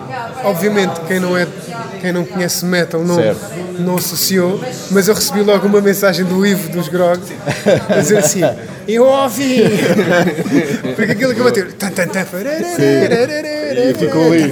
[0.43, 1.47] obviamente, quem não, é,
[2.01, 3.39] quem não conhece metal não, Certo.
[3.79, 4.59] não associou,
[4.91, 7.21] mas eu recebi logo uma mensagem do Ivo dos Grog
[7.89, 8.41] a dizer assim:
[8.87, 9.63] Eu ouvi!
[10.95, 11.67] porque aquilo que bateu.
[11.73, 14.51] Tan, tan, tan, E ficou ali.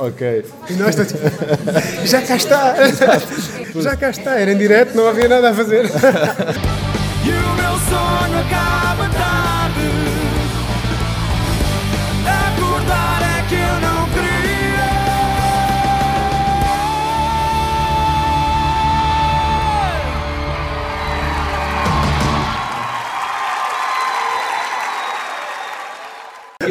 [0.00, 0.44] Ok.
[0.70, 2.74] E nós estamos tipo, já cá está!
[3.76, 4.38] já cá está!
[4.38, 5.84] Era em direto, não havia nada a fazer.
[7.22, 9.19] E o meu sonho acaba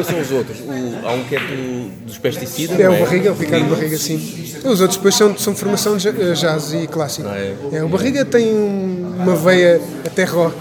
[0.04, 0.58] São os outros?
[0.60, 3.96] O- há um que é do- dos pesticidas, É não o Barriga, o Ricardo Barriga,
[3.96, 4.16] sim.
[4.64, 7.28] Os outros depois são, são formação de ja- jazz e clássico.
[7.28, 7.54] É?
[7.72, 10.58] É, o Barriga tem um- uma veia até rock,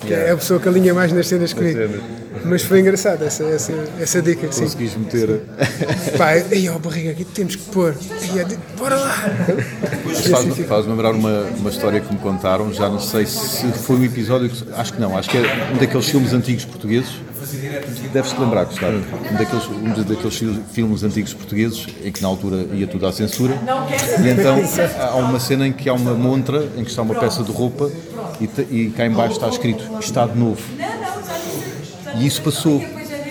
[0.00, 1.78] que é a pessoa que alinha mais nas cenas comigo.
[2.44, 4.62] Mas foi engraçado essa, essa, essa dica, sim.
[4.62, 5.42] Conseguis meter.
[6.16, 7.94] Pá, aí ó, Barriga, aqui temos que pôr.
[8.22, 9.10] Aí, de- bora lá!
[10.30, 14.04] Faz- Faz-me lembrar uma, uma história que me contaram, já não sei se foi um
[14.04, 17.10] episódio, que, acho que não, acho que é um daqueles filmes antigos portugueses,
[18.12, 22.28] deves-te lembrar, Gustavo, um daqueles, um de- daqueles fil- filmes antigos portugueses, em que na
[22.28, 23.54] altura ia tudo à censura,
[24.24, 24.56] e então
[24.98, 27.90] há uma cena em que há uma montra, em que está uma peça de roupa,
[28.40, 28.48] e,
[28.86, 30.62] e cá em baixo está escrito Estado Novo.
[32.16, 32.82] E isso passou.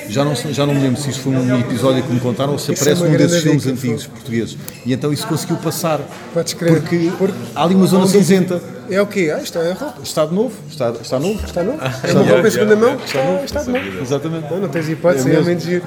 [0.10, 2.60] Já não, já não me lembro se isso foi um episódio que me contaram ou
[2.60, 4.58] se Isso é aparece num desses filmes dica, antigos portugueses.
[4.86, 6.00] E então isso conseguiu passar.
[6.34, 6.74] Podes crer.
[6.82, 8.62] Porque Porque há ali uma zona cinzenta.
[8.90, 9.32] é o quê?
[9.36, 10.02] Ah, isto é roupa.
[10.04, 10.54] Estado novo?
[10.70, 11.40] Está, está novo?
[11.46, 11.78] Está novo?
[12.04, 12.96] É uma roupa em segunda mão?
[13.06, 14.02] Está, está de novo.
[14.02, 14.50] Exatamente.
[14.52, 15.44] Não, não tens hipótese, É é mesmo.
[15.46, 15.84] realmente giro.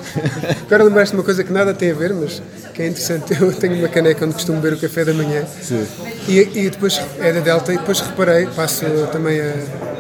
[0.67, 2.41] Agora lembraste de uma coisa que nada tem a ver, mas
[2.75, 3.35] que é interessante.
[3.41, 5.45] Eu tenho uma caneca onde costumo beber o café da manhã.
[5.61, 5.85] Sim.
[6.29, 9.53] E, e depois é da Delta, e depois reparei, passo também a,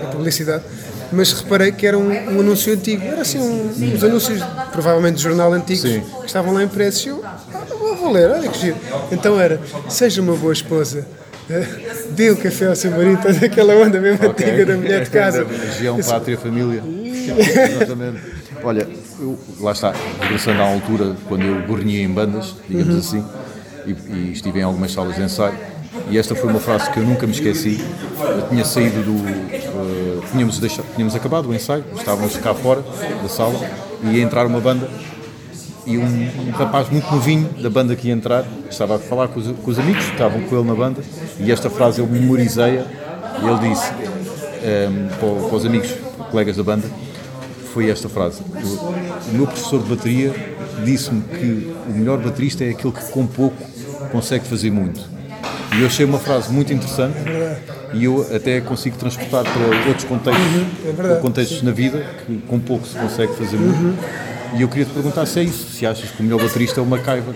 [0.04, 0.62] a publicidade,
[1.12, 3.04] mas reparei que era um, um anúncio antigo.
[3.04, 4.42] Era assim, um, uns anúncios,
[4.72, 6.02] provavelmente de jornal antigos, Sim.
[6.20, 7.04] que estavam lá impressos.
[7.04, 7.38] E eu, ah,
[7.68, 8.76] vou, vou ler, olha que giro.
[9.10, 11.06] Então era: seja uma boa esposa.
[12.10, 15.44] Dê o café ao seu marido, toda aquela onda mesmo antiga da mulher de casa.
[15.44, 16.82] Região, pátria, família.
[17.76, 18.20] Exatamente.
[18.62, 18.86] Olha,
[19.18, 23.24] eu, lá está, regressando à altura, quando eu gornia em bandas, digamos assim,
[23.86, 25.58] e, e estive em algumas salas de ensaio,
[26.10, 27.80] e esta foi uma frase que eu nunca me esqueci.
[28.20, 29.28] Eu tinha saído do.
[29.28, 32.82] eh, tínhamos, deixado, tínhamos acabado o ensaio, estávamos cá fora
[33.22, 33.58] da sala,
[34.04, 34.88] e ia entrar uma banda
[35.86, 39.40] e um, um rapaz muito novinho da banda que ia entrar estava a falar com
[39.40, 41.02] os, com os amigos que estavam com ele na banda
[41.40, 42.86] e esta frase eu memorizei-a
[43.42, 43.90] e ele disse
[44.62, 45.90] ehm, para, para os amigos,
[46.30, 46.88] colegas da banda
[47.72, 50.32] foi esta frase o meu professor de bateria
[50.84, 53.56] disse-me que o melhor baterista é aquele que com pouco
[54.12, 55.11] consegue fazer muito
[55.76, 57.16] e eu achei uma frase muito interessante
[57.94, 60.46] e eu até consigo transportar para outros contextos,
[60.86, 63.98] é verdade, contextos na vida que com pouco se consegue fazer muito
[64.54, 66.82] e eu queria te perguntar se é isso, se achas que o melhor baterista é
[66.82, 67.34] o MacGyver.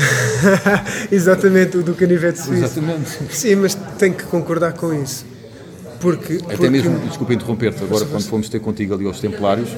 [1.10, 2.64] Exatamente, o do canivete suíço.
[2.64, 3.10] Exatamente.
[3.30, 5.24] Sim, mas tenho que concordar com isso.
[6.00, 9.68] Porque, Até porque- mesmo, desculpa interromper-te, agora quando fomos ter contigo ali aos Templários,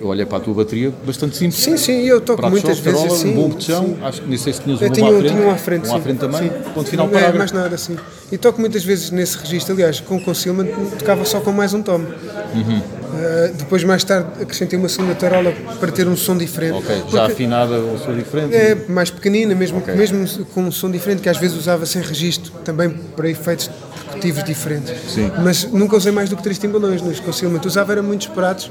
[0.00, 1.60] eu olhei para a tua bateria, bastante simples.
[1.62, 4.52] Sim, sim, eu toco Prato muitas vezes carola, um bom botão, acho que nem sei
[4.52, 5.32] se tinhas Eu um tinha, à um- frente.
[5.34, 5.96] tinha um à frente, um sim.
[5.96, 6.50] à frente também, Sim.
[6.74, 7.96] ponto final para é mais nada, sim.
[8.30, 9.74] E toco muitas vezes nesse registro.
[9.74, 10.66] Aliás, com Concealment
[10.98, 11.98] tocava só com mais um tom.
[11.98, 12.78] Uhum.
[13.06, 16.74] Uh, depois, mais tarde, acrescentei uma segunda tarola para ter um som diferente.
[16.78, 18.54] Ok, já Porque afinada ou sou diferente?
[18.54, 19.94] É mais pequenina, mesmo, Ok.
[19.94, 23.70] mesmo com um som diferente, que às vezes usava sem registro, também para efeitos
[24.04, 24.92] percutivos diferentes.
[25.08, 25.30] Sim.
[25.42, 27.60] Mas nunca usei mais do que três timbalões nos Concealment.
[27.64, 28.70] Usava era muitos pratos,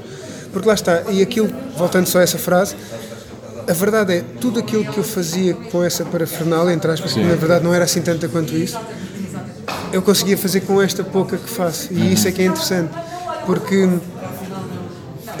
[0.56, 1.02] porque lá está.
[1.10, 2.74] E aquilo, voltando só a essa frase,
[3.68, 7.34] a verdade é, tudo aquilo que eu fazia com essa parafernália, entre aspas, que na
[7.34, 8.78] verdade não era assim tanta quanto isso,
[9.92, 11.92] eu conseguia fazer com esta pouca que faço.
[11.92, 12.90] E isso é que é interessante,
[13.44, 13.86] porque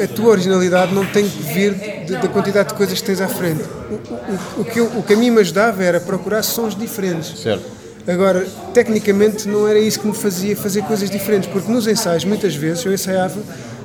[0.02, 1.72] a tua originalidade não tem que vir
[2.20, 3.62] da quantidade de coisas que tens à frente.
[3.90, 7.40] O, o- o que eu- o que a mim me ajudava era procurar sons diferentes.
[7.40, 7.64] Certo.
[8.06, 12.54] Agora, tecnicamente, não era isso que me fazia fazer coisas diferentes, porque nos ensaios, muitas
[12.54, 13.40] vezes, eu ensaiava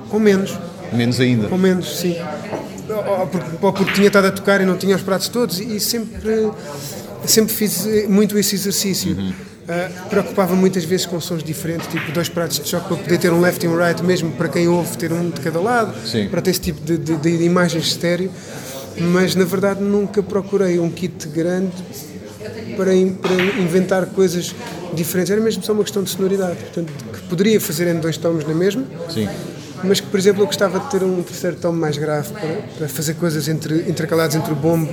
[0.10, 0.52] com menos.
[0.92, 1.48] Menos ainda.
[1.48, 2.16] Com menos, sim.
[2.90, 5.60] Ou ou porque, ou porque tinha estado a tocar e não tinha os pratos todos
[5.60, 6.50] e sempre,
[7.26, 9.16] sempre fiz eh, muito esse exercício.
[9.16, 9.34] Uhum.
[9.70, 13.32] Ah, preocupava muitas vezes com sons diferentes, tipo dois pratos de choque para poder ter
[13.32, 16.28] um left e um right, mesmo para quem ouve, ter um de cada lado, Sim.
[16.30, 18.30] para ter esse tipo de, de, de imagens estéreo.
[18.98, 21.72] Mas na verdade nunca procurei um kit grande
[22.76, 24.54] para, in- para inventar coisas
[24.94, 25.32] diferentes.
[25.32, 26.58] Era mesmo só uma questão de sonoridade.
[26.58, 29.30] Portanto, que poderia fazer em dois tomos na mesma, Sim.
[29.84, 32.88] Mas que, por exemplo, eu gostava de ter um terceiro tomo mais grave para, para
[32.90, 34.90] fazer coisas entre, intercaladas entre o bombo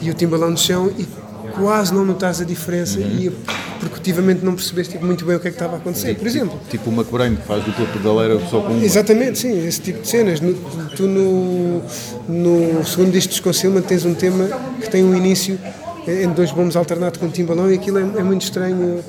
[0.00, 1.06] e o timbalão de chão e
[1.54, 3.32] quase não notares a diferença e
[3.80, 6.14] percutivamente não percebeste tipo, muito bem o que é que estava a acontecer.
[6.16, 8.84] Por exemplo, Tipo o McBrain que faz dupla pedaleira só com uma.
[8.84, 10.40] Exatamente, sim, esse tipo de cenas.
[10.40, 10.54] No-
[10.96, 11.82] tu no,
[12.28, 14.48] no segundo disco de Concealment tens um tema
[14.80, 15.58] que tem um início
[16.06, 19.02] em dois bombos alternado com timbalão e aquilo é, é muito estranho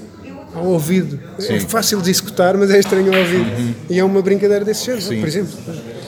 [0.54, 1.20] ao ouvido.
[1.40, 3.76] É fácil de executar, mas é estranho ao ouvido.
[3.90, 5.54] E é uma brincadeira desse género, por exemplo.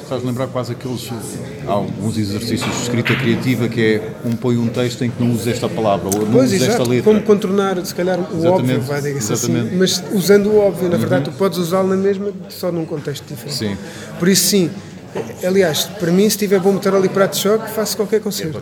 [0.07, 1.09] Faz lembrar quase aqueles.
[1.65, 5.31] Há alguns exercícios de escrita criativa que é um põe um texto em que não
[5.31, 7.03] usa esta palavra ou não Pois, usa esta letra.
[7.03, 10.97] como contornar, se calhar, o Exatamente, óbvio, vai dizer assim, mas usando o óbvio, na
[10.97, 13.55] verdade, tu podes usá-lo na mesma, só num contexto diferente.
[13.57, 13.77] Sim.
[14.19, 14.69] Por isso, sim,
[15.45, 18.61] aliás, para mim, se tiver bom meter ali prato de choque, faço qualquer concerto.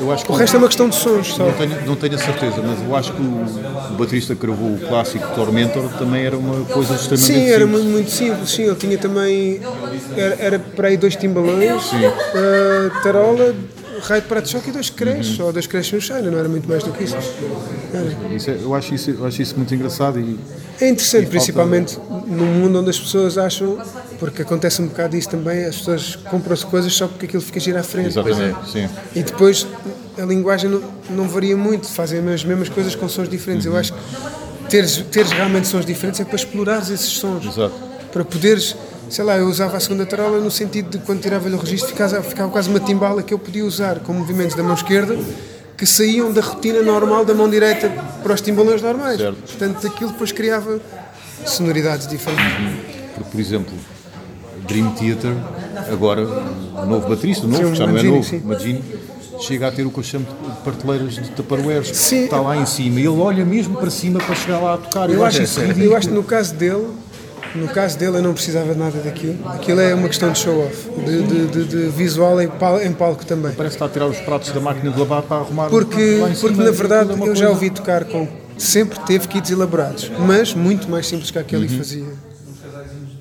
[0.00, 1.44] Eu acho que O resto é uma questão de sons só.
[1.46, 4.78] não tenho, não tenho a certeza, mas eu acho que o, baterista que gravou o
[4.78, 7.84] clássico Tormentor também era uma coisa extremamente Sim, era simples.
[7.84, 8.50] muito, simples.
[8.50, 9.60] Sim, ele tinha também.
[10.16, 13.54] Era, era para aí dois timbalões, eh, tarola,
[14.00, 15.46] raio de prato de choque e dois creches, Uhum.
[15.46, 17.16] ou dois creches no China, não era muito mais do que isso.
[17.92, 18.34] Era.
[18.34, 20.38] Isso é- eu, acho isso, eu acho isso muito engraçado e
[20.80, 23.78] É interessante, principalmente num mundo onde as pessoas acham,
[24.18, 27.78] porque acontece um bocado isso também, as pessoas compram-se coisas só porque aquilo fica giro
[27.78, 28.08] à frente.
[28.08, 28.88] exatamente, sim.
[29.14, 29.66] E depois
[30.18, 33.66] a linguagem não, não varia muito, fazem as mesmas coisas com sons diferentes.
[33.66, 33.98] Eu acho que
[34.70, 37.44] teres, teres realmente sons diferentes é para explorares esses sons.
[37.44, 37.74] Exato.
[38.12, 38.74] Para poderes,
[39.10, 42.22] sei lá, eu usava a segunda tarola no sentido de quando tirava-lhe o registro ficava,
[42.22, 45.18] ficava quase uma timbala que eu podia usar com movimentos da mão esquerda
[45.76, 47.90] que saíam da rotina normal da mão direita
[48.22, 49.18] para os timbalões normais.
[49.18, 49.36] Certo.
[49.36, 50.78] Portanto, aquilo depois criava
[51.46, 52.44] sonoridades diferentes.
[53.14, 53.72] Porque, por exemplo,
[54.68, 55.32] Dream Theater,
[55.90, 58.40] agora o novo baterista, o novo, Sim, que já não é novo, sim.
[58.44, 58.84] Magini,
[59.40, 62.12] chega a ter o que eu chamo de parteleiras de taparoeiros.
[62.12, 65.10] Está lá em cima e ele olha mesmo para cima para chegar lá a tocar.
[65.10, 66.86] Eu acho, isso eu acho que no caso dele,
[67.54, 69.36] no caso dele eu não precisava de nada daquilo.
[69.48, 73.24] Aquilo é uma questão de show-off, de, de, de- de visual em, pal- em palco
[73.26, 73.52] também.
[73.52, 76.62] Parece que está a tirar os pratos da máquina de lavar para arrumar Porque, porque
[76.62, 78.26] na verdade é uma eu já ouvi tocar com.
[78.58, 81.68] Sempre teve kits elaborados, mas muito mais simples que aquele Uhum.
[81.68, 82.04] que fazia.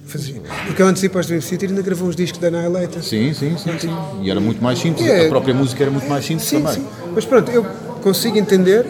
[0.06, 0.42] fazia.
[0.66, 3.02] Porque eu antes de ir para os Dream Theater ainda gravou uns discos da Annihilator.
[3.04, 3.98] Sim, sim, sim, sim.
[4.22, 5.08] E era muito mais simples.
[5.08, 6.74] É- A própria música era muito mais simples Sim, também.
[6.76, 6.86] sim.
[7.16, 7.64] Mas pronto, eu
[8.02, 8.86] consigo entender.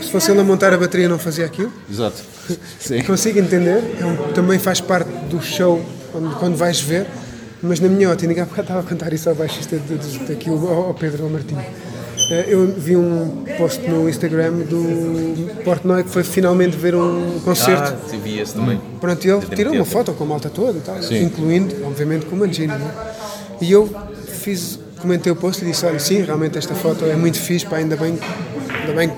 [0.00, 1.72] Se fosse ele a montar a bateria, não fazia aquilo.
[1.88, 2.16] Exato.
[2.78, 3.02] Sim.
[3.02, 5.80] Consigo entender, é também faz parte do show
[6.10, 7.06] quando, quando vais ver,
[7.62, 9.80] mas na minha ótica, bocado estava a contar isso ao baixista
[10.28, 11.56] daqui, ao ao Pedro ao.
[12.30, 17.94] Eh, Eu vi um post no Instagram do Portnoy que foi finalmente ver um concerto.
[17.94, 18.80] Ah, sim, vi esse também.
[19.00, 22.38] Pronto, ele tirou uma foto com a malta toda e tal, incluindo, obviamente, com o
[22.38, 22.68] Mangini.
[22.68, 22.90] né?
[23.60, 23.88] E eu
[24.26, 27.76] fiz, comentei o post e disse: Olha, sim, realmente esta foto é muito fixe, pá,
[27.76, 28.18] ainda bem,
[28.80, 29.12] ainda bem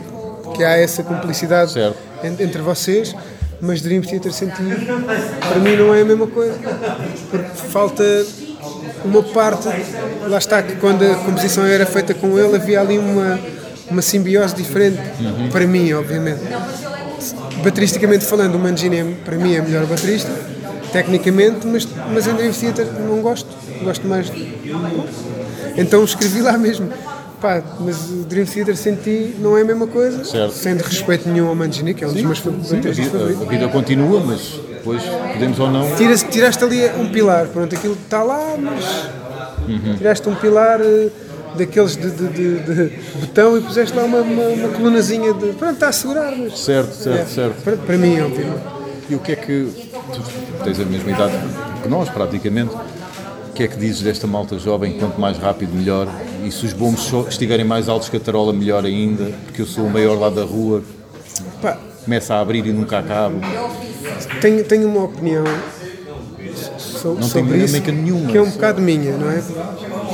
[0.55, 1.97] que há essa cumplicidade Certo.
[2.25, 3.15] En- entre vocês,
[3.61, 4.63] mas Dream Theater senti,
[5.49, 6.55] para mim não é a mesma coisa,
[7.31, 8.05] porque falta
[9.05, 9.69] uma parte,
[10.29, 13.39] lá está que quando a composição era feita com ele havia ali uma,
[13.91, 14.99] uma simbiose diferente,
[15.53, 16.41] para mim, obviamente.
[17.63, 20.31] Bateristicamente falando, o Mangini é, para mim é melhor baterista,
[20.93, 23.49] tecnicamente, mas, mas em Dream Theater não gosto,
[23.83, 24.31] gosto mais.
[25.77, 26.89] Então escrevi lá mesmo.
[27.41, 30.53] Pá, mas o Dream Theater senti não é a mesma coisa, Certo.
[30.55, 33.49] sem respeito nenhum ao Mangini, que é um dos meus bateristas vida, a favoritos.
[33.49, 35.95] vida continua, mas depois podemos ou não.
[35.97, 41.09] Tiras, tiraste ali um pilar, pronto, aquilo está lá, mas tiraste um pilar eh,
[41.59, 45.53] daqueles de, de, de- de betão e puseste lá uma, uma, uma colunazinha de.
[45.53, 46.59] Pronto, está a segurar, mas.
[46.59, 47.63] Certo, certo, É, certo.
[47.63, 48.63] Para, para mim, obviamente.
[49.11, 49.69] E o que é que.
[50.59, 51.35] Tu tens a mesma idade
[51.83, 52.75] que nós, praticamente.
[53.55, 54.95] O que é que dizes desta malta jovem?
[54.99, 56.09] Quanto mais rápido, melhor.
[56.45, 59.27] E se os bombos estiverem mais altos que a tarola, melhor ainda.
[59.45, 60.83] Porque eu sou o maior lá da rua,
[61.63, 63.37] Pá, começa a abrir e nunca acabo.
[64.41, 65.45] tenho, tenho uma opinião
[66.79, 68.29] so- Não sobre tenho isso nenhuma.
[68.33, 69.41] que é um bocado minha, não é?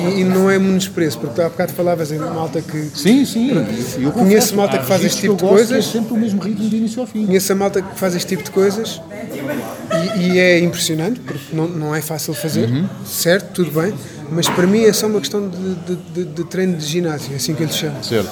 [0.01, 2.91] E, e não é menospreço, porque há bocado falavas em malta que.
[2.95, 3.51] Sim, sim.
[3.51, 5.77] Eu Conheço confesso, malta que faz este tipo eu de gosto coisas.
[5.89, 7.27] É sempre o mesmo ritmo de início ao fim.
[7.27, 9.01] Conheço a malta que faz este tipo de coisas
[10.19, 12.87] e, e é impressionante, porque não, não é fácil fazer, Uhum.
[13.05, 13.93] certo, tudo bem,
[14.31, 17.37] mas para mim é só uma questão de, de- de- de treino de ginásio, é
[17.37, 18.03] assim que eu lhe chamo.
[18.03, 18.31] Certo.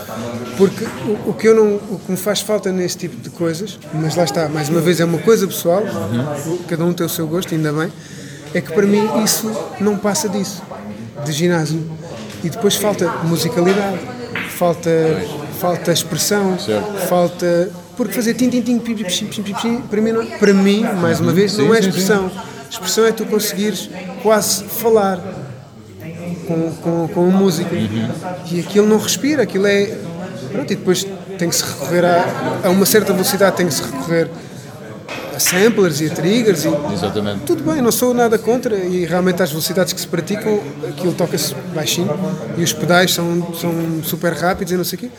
[0.56, 3.78] Porque o, o que eu não, o que me faz falta nesse tipo de coisas,
[3.92, 6.58] mas lá está, mais uma vez é uma coisa pessoal, Uhum.
[6.68, 7.92] cada um tem o seu gosto, ainda bem,
[8.54, 9.50] é que para mim isso
[9.80, 10.62] não passa disso,
[11.24, 11.82] de ginásio.
[12.42, 13.98] E depois falta musicalidade,
[14.50, 14.90] falta,
[15.58, 16.98] falta expressão, Certo.
[17.08, 17.70] falta.
[17.96, 20.54] Porque fazer tim tim tim pim, pim, pim, pim, pim, pim, para mim, não, para
[20.54, 22.30] mim, mais uma vez, não é expressão.
[22.70, 23.90] Expressão é tu conseguires
[24.22, 25.18] quase falar
[26.46, 27.74] com, com, com a música.
[28.50, 29.96] E aquilo não respira, aquilo é.
[30.52, 31.06] Pronto, e depois
[31.38, 32.24] tem que se recorrer a,
[32.64, 34.30] a uma certa velocidade, tem que se recorrer
[35.38, 37.40] samplers e a triggers e Exatamente.
[37.44, 41.54] tudo bem, não sou nada contra e realmente às velocidades que se praticam aquilo toca-se
[41.74, 42.10] baixinho
[42.56, 43.72] e os pedais são, são
[44.02, 45.10] super rápidos e não sei o quê.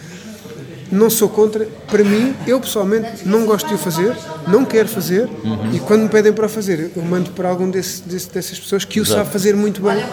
[0.91, 4.11] Não sou contra, para mim, eu pessoalmente não gosto de o fazer,
[4.47, 5.29] não quero fazer
[5.71, 8.83] e quando me pedem para o fazer, eu mando para algum desse, desse- dessas pessoas
[8.85, 10.03] que o sabe fazer muito bem,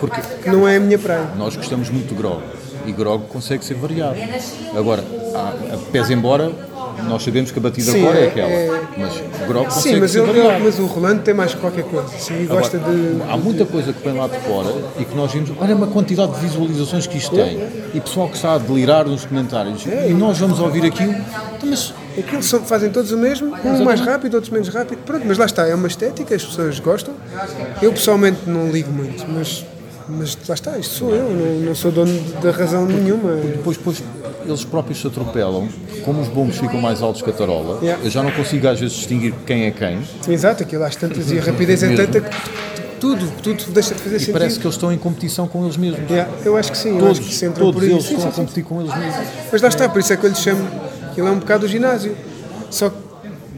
[0.00, 1.28] Porque que não é a minha praia.
[1.38, 2.42] nós gostamos muito de grog
[2.84, 4.16] e grog consegue ser variado.
[4.76, 5.04] Agora,
[5.36, 6.50] há, a pés embora,
[7.08, 10.00] nós sabemos que a batida Sim, agora é é- aquela, é- mas grog consegue Sim,
[10.00, 10.26] mas, eu,
[10.62, 12.08] mas o Rolando tem mais qualquer coisa.
[12.18, 13.22] Sim, Agora, gosta de.
[13.28, 16.32] Há muita coisa que vem lá de fora e que nós vimos, olha uma quantidade
[16.34, 17.60] de visualizações que isto tem.
[17.94, 19.84] E pessoal que está a delirar nos comentários.
[19.86, 21.12] E nós vamos ouvir aquilo.
[21.12, 24.98] Então, mas Aquilo são, fazem todos o mesmo, um mais rápido, outros menos rápido.
[25.04, 27.12] Pronto, mas lá está, é uma estética, as pessoas gostam.
[27.82, 29.64] Eu pessoalmente não ligo muito, mas,
[30.08, 33.34] mas lá está, isto sou eu, não, não sou dono da razão nenhuma.
[33.36, 34.02] depois, depois
[34.46, 35.68] eles próprios se atropelam,
[36.04, 38.04] como os bombos ficam mais altos que a tarola, Yeah.
[38.04, 40.00] eu já não consigo às vezes distinguir quem é quem.
[40.28, 42.36] Exato, aquilo às tantas e a rapidez é tanta que
[43.00, 44.32] tudo, tudo deixa de fazer E sentido.
[44.34, 46.08] parece que eles estão em competição com eles mesmos.
[46.10, 48.40] Yeah, eu acho que sim, Todos, que se todos eles Sim, estão sim, a sim.
[48.42, 49.26] competir com eles mesmos.
[49.52, 50.66] Mas lá está, por isso é que eu lhe chamo,
[51.16, 52.14] ele é um bocado o ginásio.
[52.70, 52.96] Só que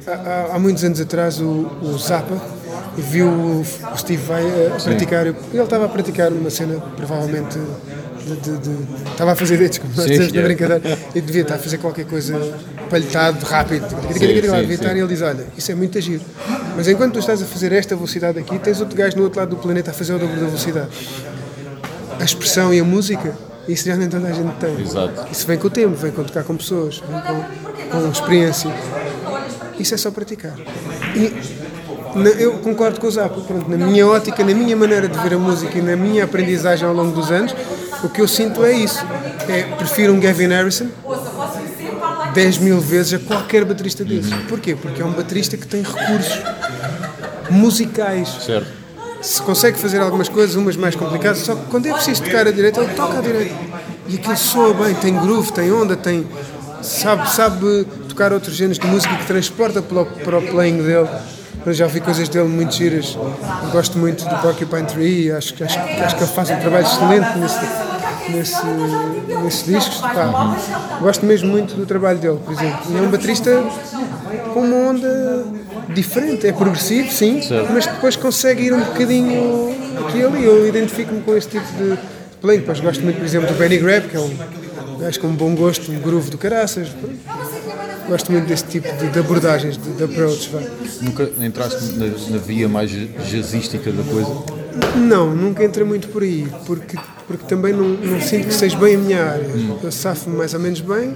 [0.08, 1.44] há, há- há muitos anos atrás o,
[1.82, 2.36] o Zappa
[2.96, 3.64] viu o,
[3.96, 7.58] Steve Vai a praticar, ele estava a praticar uma cena provavelmente
[8.26, 11.42] de, de- de- estava a fazer dedos, como nós Sim, dizemos na brincadeira, e devia
[11.42, 12.36] estar a fazer qualquer coisa
[12.90, 14.72] palhetado, rápido, sim, devia sim.
[14.72, 16.20] estar e ele diz, olha, isso é muito agir.
[16.76, 19.50] Mas enquanto tu estás a fazer esta velocidade aqui, tens outro gajo no outro lado
[19.50, 20.88] do planeta a fazer o dobro da velocidade.
[22.18, 23.32] A expressão e a música,
[23.68, 24.80] isso já nem toda a gente tem.
[24.80, 25.26] Exato.
[25.30, 27.20] Isso vem com o tempo, vem com tocar com pessoas, vem
[27.90, 28.72] com, com experiência.
[29.78, 30.54] Isso é só praticar.
[31.14, 31.32] E
[32.16, 33.40] na- eu concordo com o Zappa.
[33.40, 36.86] Pronto, na minha ótica, na minha maneira de ver a música e na minha aprendizagem
[36.86, 37.54] ao longo dos anos,
[38.02, 39.04] o que eu sinto é isso.
[39.48, 40.88] É, prefiro um Gavin Harrison
[42.34, 44.32] 10 mil vezes a qualquer baterista desses.
[44.48, 44.74] Porquê?
[44.74, 46.40] Porque é um baterista que tem recursos
[47.50, 48.66] musicais Certo?
[49.22, 52.50] se consegue fazer algumas coisas, umas mais complicadas, só que quando é preciso tocar a
[52.50, 53.54] direita, ele toca a direita.
[54.08, 56.26] E aquilo soa bem, tem groove, tem onda, tem.
[56.82, 61.08] sabe, sabe tocar outros géneros de música que transporta para o, para o playing dele.
[61.66, 63.18] Eu já ouvi coisas dele muito giras.
[63.72, 67.38] Gosto muito do Porcupine Tree, acho, que- acho, acho que ele faz um trabalho excelente
[67.38, 68.66] nesse, nesse,
[69.42, 69.96] nesses discos.
[70.00, 70.56] Pá,
[71.00, 72.78] gosto mesmo muito do trabalho dele, por exemplo.
[72.90, 73.50] E é um baterista
[74.54, 75.44] com uma onda
[75.92, 77.40] diferente, é progressivo, sim,
[77.72, 79.74] mas depois consegue ir um bocadinho
[80.06, 80.44] aqui e ali.
[80.44, 81.98] Eu identifico-me com esse tipo de
[82.40, 82.60] playing.
[82.60, 84.36] Depois gosto muito, por exemplo, do Benny Grab, que é um
[85.00, 86.88] gajo com um bom gosto, um groove do caraças.
[88.08, 90.50] Gosto muito desse tipo de, de abordagens, de, de approach.
[90.50, 90.60] vá.
[91.02, 94.56] Nunca entraste na, na via mais jazzística da coisa?
[94.96, 96.96] Não, nunca entrei muito por aí, porque,
[97.26, 99.46] porque também não, não sinto que seja bem a minha área.
[99.82, 101.14] Eu safo-me mais ou menos bem,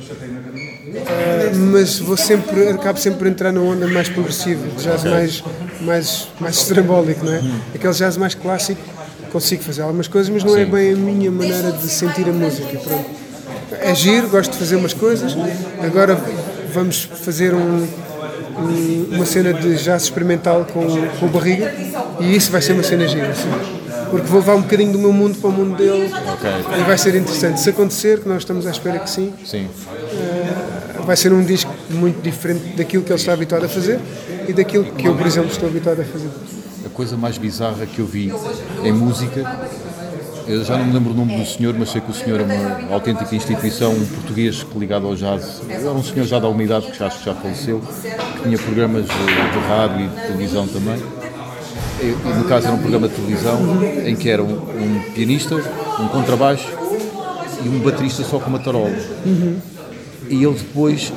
[0.95, 5.45] eh, mas vou sempre, acabo sempre por entrar na onda mais progressiva, jazz mais,
[5.83, 7.43] mais, mais estrambólico, não é?
[7.75, 8.81] Aquele jazz mais clássico,
[9.31, 12.79] consigo fazer algumas coisas, mas não é bem a minha maneira de sentir a música.
[12.79, 13.21] Pronto.
[13.83, 15.35] É giro, gosto de fazer umas coisas.
[15.83, 16.19] Agora
[16.71, 17.87] vamos fazer um,
[18.59, 20.85] um- uma cena de jazz experimental com,
[21.19, 21.73] com o Barriga
[22.21, 23.51] e isso vai ser uma cena gira, sim.
[24.11, 26.11] Porque vou levar um bocadinho do meu mundo para o mundo dele
[26.79, 27.61] e vai ser interessante.
[27.61, 29.69] Se acontecer, que nós estamos à espera que sim, Sim.
[31.07, 34.01] vai ser um disco muito diferente daquilo que ele está habituado a fazer
[34.49, 36.29] e daquilo que eu, por exemplo, estou habituado a fazer.
[36.85, 38.33] A coisa mais bizarra que eu vi
[38.83, 39.43] em música,
[40.47, 42.45] eu já não me lembro o nome do senhor, mas sei que o senhor é
[42.45, 45.63] uma autêntica instituição, um português ligado ao jazz.
[45.69, 49.05] Era um senhor já da umidade, que já, acho que já faleceu, que tinha programas
[49.05, 51.03] de, de rádio e de televisão também.
[52.03, 53.59] E, no caso era um programa de televisão
[54.07, 55.55] em que era um, um pianista,
[55.99, 56.69] um contrabaixo
[57.63, 58.97] e um baterista só com uma tarola.
[60.29, 61.13] E ele depois,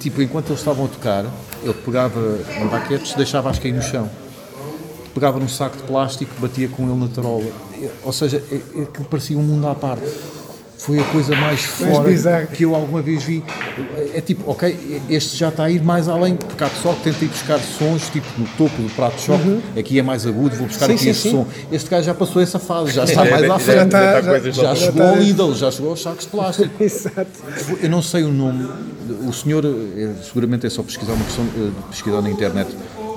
[0.00, 1.24] tipo, enquanto eles estavam a tocar,
[1.62, 4.08] ele pegava em baquetes, deixava as cair no chão
[5.14, 7.44] pegava num saco de plástico, batia com ele na tarola.
[8.02, 10.02] Ou seja, é, é que parecia um mundo à parte.
[10.76, 12.46] Foi a coisa mais fora bizarro.
[12.48, 13.42] que eu alguma vez vi.
[14.12, 17.24] É tipo, ok, este já está a ir mais além, porque há pessoal que tenta
[17.24, 20.66] ir buscar sons, tipo no topo do prato de choque, aqui é mais agudo, vou
[20.66, 21.30] buscar Sim, aqui sim, este sim.
[21.30, 21.46] som.
[21.72, 23.92] Este gajo já passou essa fase, já está mais à já- frente.
[23.92, 26.70] já- já- já- Já já chegou ao ídolo, já chegou aos sacos de plástico.
[26.82, 27.26] Exato.
[27.80, 28.68] Eu não sei o nome.
[29.26, 32.68] O senhor, eh, seguramente é só pesquisar uma questão eh, de pesquisar na internet.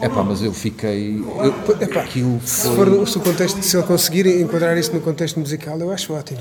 [0.02, 1.18] É pá, mas eu fiquei.
[1.20, 2.76] Eu, Epá, aquilo Se, foi.
[2.86, 6.40] for, se, o contexto, se ele conseguir enquadrar isso no contexto musical, eu acho ótimo.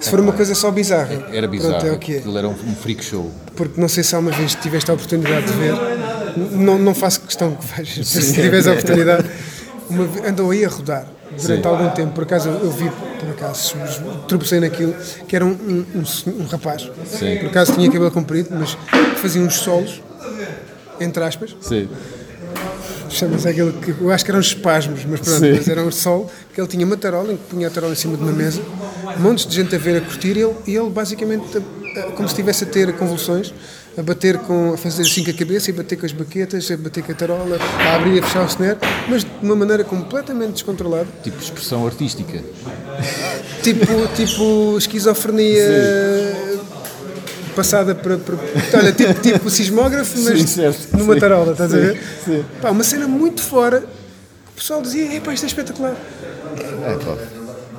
[0.00, 1.74] Se for uma coisa só bizarra, Era bizarro.
[1.78, 2.18] pronto, é o que é.
[2.18, 3.30] Aquilo era um, um freak show.
[3.56, 5.74] Porque não sei se alguma vez tiveste a oportunidade de ver,
[6.52, 9.28] não, não faço questão que vais, se tiveres a oportunidade,
[9.88, 11.06] uma, andou aí a rodar.
[11.40, 11.68] durante Sim.
[11.68, 12.12] algum tempo.
[12.12, 12.90] Por acaso eu vi,
[13.20, 13.74] por acaso,
[14.28, 14.94] tropecei naquilo,
[15.26, 16.90] que era um, um, um um rapaz.
[17.06, 17.38] Sim.
[17.38, 18.76] Por acaso tinha cabelo comprido, mas
[19.16, 20.02] fazia uns solos,
[21.00, 21.56] entre aspas.
[21.62, 21.88] Sim.
[23.10, 25.52] Chama-se aquele que eu acho que eram espasmos, mas pronto, Sim.
[25.56, 27.96] mas era um sol, que ele tinha uma tarola, em que punha a tarola em
[27.96, 28.60] cima de uma mesa,
[29.18, 32.28] montes de gente a ver a curtir e ele, e ele basicamente, a- a- como
[32.28, 33.52] se estivesse a ter convulsões,
[33.96, 36.76] a bater com, a fazer assim com a cabeça, e bater com as baquetas, a
[36.76, 38.78] bater com a tarola, a abrir e a fechar o snare,
[39.08, 42.40] mas de uma maneira completamente descontrolada, Tipo expressão artística.
[43.62, 45.64] tipo, tipo esquizofrenia
[47.58, 48.36] passada para, para
[48.78, 50.96] olha, tipo, tipo sismógrafo, mas Sim, certo.
[50.96, 51.20] numa Sim.
[51.20, 52.00] tarola, estás a Sim, ver?
[52.24, 52.44] sim.
[52.62, 53.84] Pá, uma cena muito fora,
[54.52, 55.96] o pessoal dizia, epá, isto é espetacular.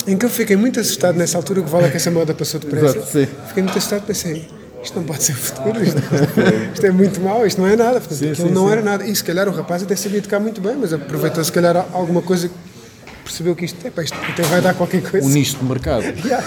[0.06, 2.34] É, que eu fiquei muito assustado nessa altura, o que vale é que essa moda
[2.34, 2.98] passou depressa.
[2.98, 3.28] Exato, sim.
[3.48, 4.50] Fiquei muito assustado, pensei,
[4.84, 5.98] isto não pode ser futuro, isto,
[6.74, 8.00] isto é muito mau, isto não é nada.
[8.02, 8.72] Portanto, Sim, aquilo sim, não sim.
[8.74, 9.06] era nada.
[9.06, 12.22] E se calhar o rapaz até sabia tocar muito bem, mas aproveitou se calhar alguma
[12.22, 12.50] coisa,
[13.30, 15.26] percebeu que isto, epá, isto até vai dar qualquer coisa.
[15.26, 16.04] Um nicho de mercado.
[16.30, 16.46] Yeah.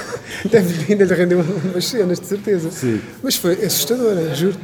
[0.51, 2.71] Deve ainda lhe render umas cenas, de certeza.
[2.71, 3.01] Sim.
[3.23, 4.57] Mas foi assustadora, juro.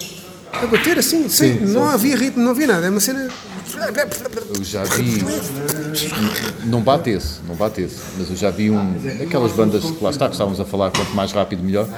[0.53, 2.87] A bater assim, sem, não havia ritmo, não havia nada.
[2.87, 3.29] É uma cena.
[4.55, 5.25] Eu já vi.
[6.65, 7.97] Não bate esse, não bate esse.
[8.19, 8.95] Mas eu já vi um.
[9.23, 11.89] Aquelas bandas que lá está, que estávamos a falar, quanto mais rápido melhor,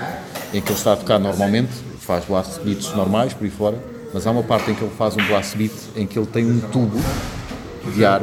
[0.53, 3.79] em que ele está a tocar normalmente, faz blast beats normais por aí fora,
[4.13, 6.45] mas há uma parte em que ele faz um blast beat em que ele tem
[6.45, 6.99] um tubo
[7.95, 8.23] de ar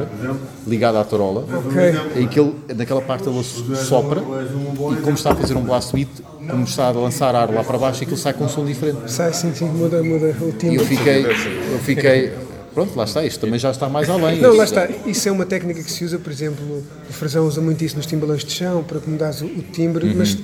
[0.68, 2.22] ligado à tarola, Ok.
[2.22, 6.10] em que ele, naquela parte ele sopra e como está a fazer um blast beat,
[6.50, 9.12] como está a lançar ar lá para baixo, aquilo sai com um som diferente.
[9.12, 10.76] Sai sim, sim, muda, muda o E timbre.
[10.78, 12.34] eu fiquei, eu fiquei,
[12.74, 14.40] pronto, lá está, isto também já está mais além.
[14.40, 14.88] Não, lá está.
[15.06, 18.06] Isso é uma técnica que se usa, por exemplo, o Frazão usa muito isso nos
[18.06, 20.16] timbalões de chão para que mudares o, o timbre, Uhum.
[20.18, 20.38] mas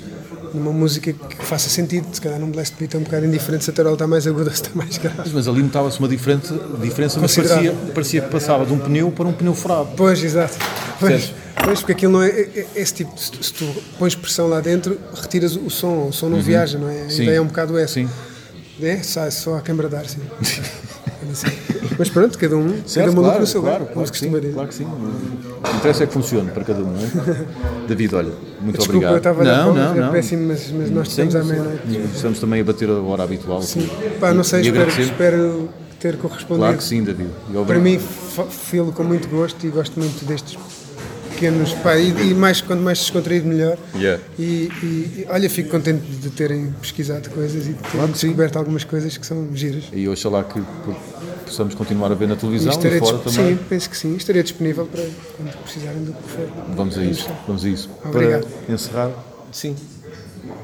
[0.54, 3.70] numa música que faça sentido, se calhar num blast beat é um bocado indiferente se
[3.70, 5.30] a tarola está mais aguda ou se está mais grave.
[5.34, 9.28] Mas ali notava-se uma diferença, diferença mas parecia, parecia que passava de um pneu para
[9.28, 9.90] um pneu furado.
[9.98, 10.56] Pois, exato.
[11.00, 11.34] Pois,
[11.64, 13.66] pois porque aquilo não é, é- é esse tipo, se tu, se tu
[14.00, 17.00] pões pressão lá dentro, retiras o som, o som não viaja, não é?
[17.02, 17.10] A Uhum.
[17.10, 17.24] Sim.
[17.24, 17.94] ideia é um bocado essa.
[17.96, 18.10] Sim.
[18.82, 20.20] É, sai só a câmara de ar, sim.
[21.32, 21.48] Assim.
[21.98, 24.32] Mas pronto, cada um, cada Certo, maluco claro, no seu claro, lugar, claro que sim,
[24.54, 24.84] claro que sim.
[24.86, 27.46] O que interessa é que funcione para cada um, não é?
[27.88, 28.32] David, olha,
[28.62, 29.12] muito Desculpa, obrigado.
[29.14, 30.12] eu estava não, não, é não.
[30.12, 31.82] péssimo, mas, mas nós estamos à meia-noite.
[32.16, 33.62] Estamos também a bater a hora habitual.
[33.62, 33.90] Sim.
[34.20, 35.70] Pá, não sei, espero, espero
[36.00, 36.60] ter correspondido.
[36.60, 37.30] Claro que sim, David.
[37.66, 38.00] Para mim,
[38.50, 40.58] filo com muito gosto e gosto muito destes
[41.34, 41.74] pequenos.
[41.74, 43.78] Pá, e, e mais, quando mais descontraído, melhor.
[43.96, 44.22] Yeah.
[44.38, 49.18] E, e- olha, fico contente de terem pesquisado coisas e de terem descoberto algumas coisas
[49.18, 49.86] que são giras.
[49.94, 50.62] E oxalá que
[51.44, 53.58] possamos continuar a ver na E televisão e, estarei fora também.
[53.58, 54.16] sim, penso que sim.
[54.16, 55.04] Estarei disponível para
[55.38, 56.48] quando precisarem do que for.
[56.76, 57.90] Vamos a isso, vamos a isso.
[58.06, 58.48] Obrigado.
[58.66, 59.12] Para encerrar,
[59.52, 59.76] Sim.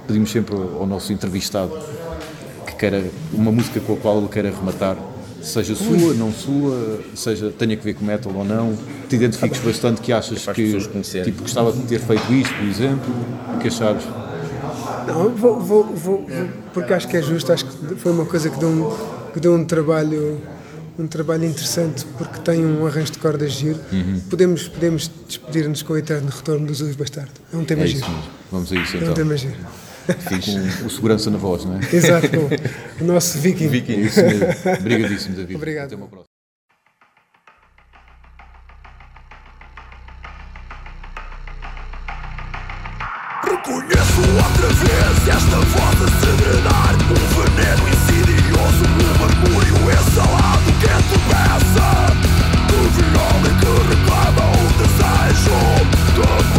[0.07, 1.71] pedimos sempre ao nosso entrevistado
[2.65, 3.03] que queira
[3.33, 4.97] uma música com a qual ele queira rematar,
[5.41, 8.75] seja sua, não sua, seja tenha que ver com metal ou não,
[9.07, 10.77] te identifiques bastante que achas que
[11.23, 13.13] tipo, gostava de ter feito isto, por exemplo,
[13.55, 14.03] o que achares?
[15.07, 16.25] Não, vou, vou, vou, vou-
[16.73, 18.91] porque acho que é justo, acho que foi uma coisa que deu um,
[19.33, 20.39] que deu um trabalho
[20.99, 23.79] um trabalho interessante porque tem um arranjo de cordas giro.
[23.91, 24.19] Uhum.
[24.29, 27.31] Podemos, podemos despedir-nos com o eterno retorno dos Usos Bastardo.
[27.53, 27.99] É um tema É giro.
[28.01, 28.29] isso mesmo.
[28.51, 29.13] Vamos a isso É um então.
[29.13, 29.55] tema giro.
[30.79, 31.95] Com o segurança na voz, não é?
[31.95, 32.27] Exato,
[32.99, 33.65] o nosso viking.
[33.67, 34.45] É isso mesmo.
[34.79, 35.55] Obrigadíssimo, David.
[35.55, 35.85] Obrigado.
[35.85, 36.25] Até uma próxima.
[43.43, 47.87] Reconheço outra vez esta voz a segredar Um veneno
[54.79, 56.58] desejo Depressivo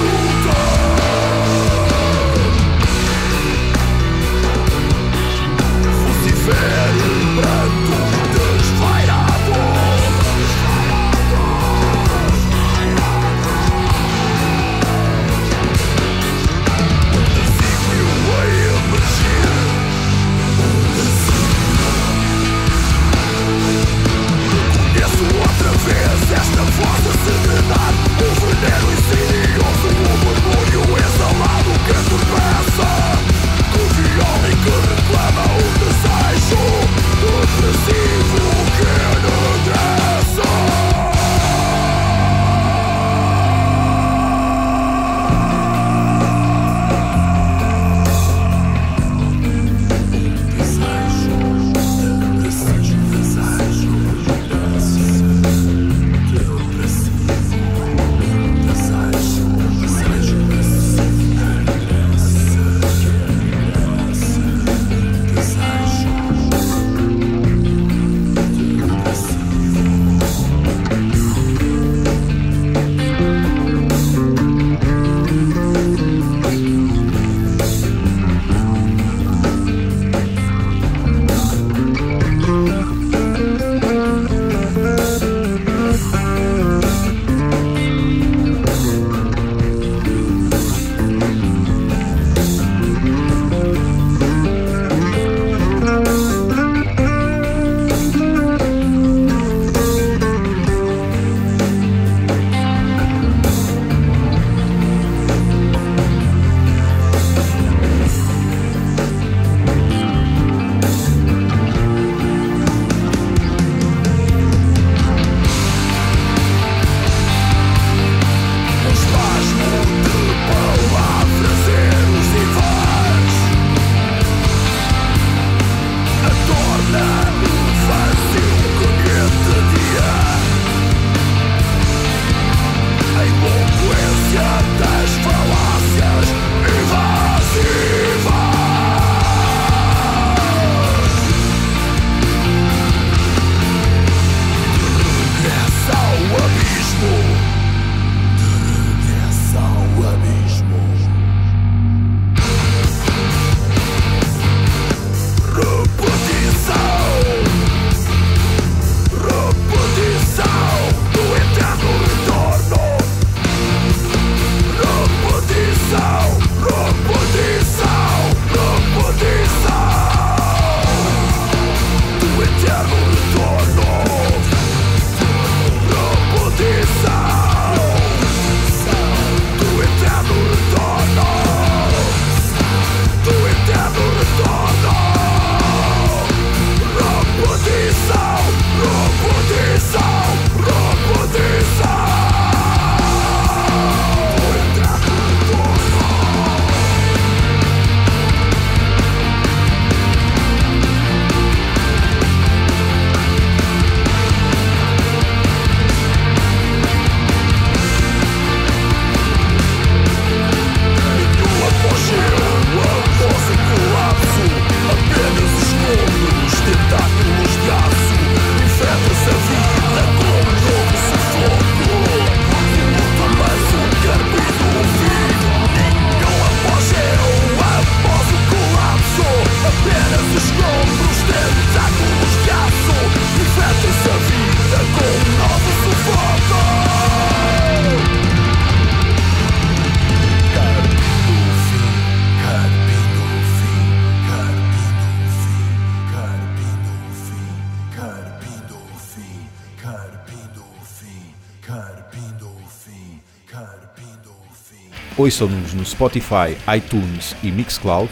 [255.21, 258.09] Ouçam-nos no Spotify, iTunes e Mixcloud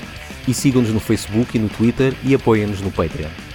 [0.48, 3.49] E sigam-nos no Facebook e no Twitter e apoiem-nos no Patreon.